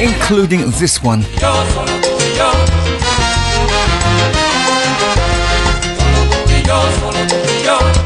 including 0.00 0.70
this 0.78 1.02
one. 1.02 1.24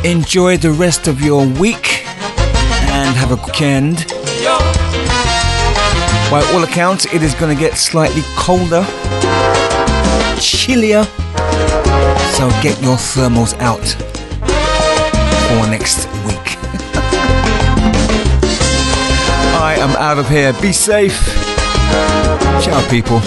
Enjoy 0.03 0.57
the 0.57 0.73
rest 0.73 1.09
of 1.09 1.21
your 1.21 1.47
week 1.47 2.07
and 2.89 3.15
have 3.17 3.33
a 3.33 3.37
weekend. 3.37 4.07
By 6.31 6.43
all 6.55 6.63
accounts, 6.63 7.05
it 7.13 7.23
is 7.23 7.35
going 7.35 7.55
to 7.55 7.61
get 7.61 7.77
slightly 7.77 8.23
colder, 8.37 8.87
chillier. 10.41 11.05
So 12.37 12.49
get 12.63 12.81
your 12.83 12.97
thermals 12.97 13.55
out 13.61 13.87
for 15.47 15.67
next 15.71 16.07
week. 16.27 16.37
I 19.63 19.77
am 19.79 19.97
out 19.97 20.19
of 20.19 20.29
here. 20.29 20.53
Be 20.55 20.73
safe. 20.73 21.19
Ciao, 22.63 22.87
people. 22.89 23.21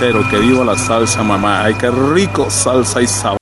Entero, 0.00 0.26
que 0.30 0.38
viva 0.38 0.64
la 0.64 0.78
salsa, 0.78 1.22
mamá. 1.22 1.62
Ay, 1.62 1.74
qué 1.74 1.90
rico 1.90 2.48
salsa 2.48 3.02
y 3.02 3.06
sabor. 3.06 3.39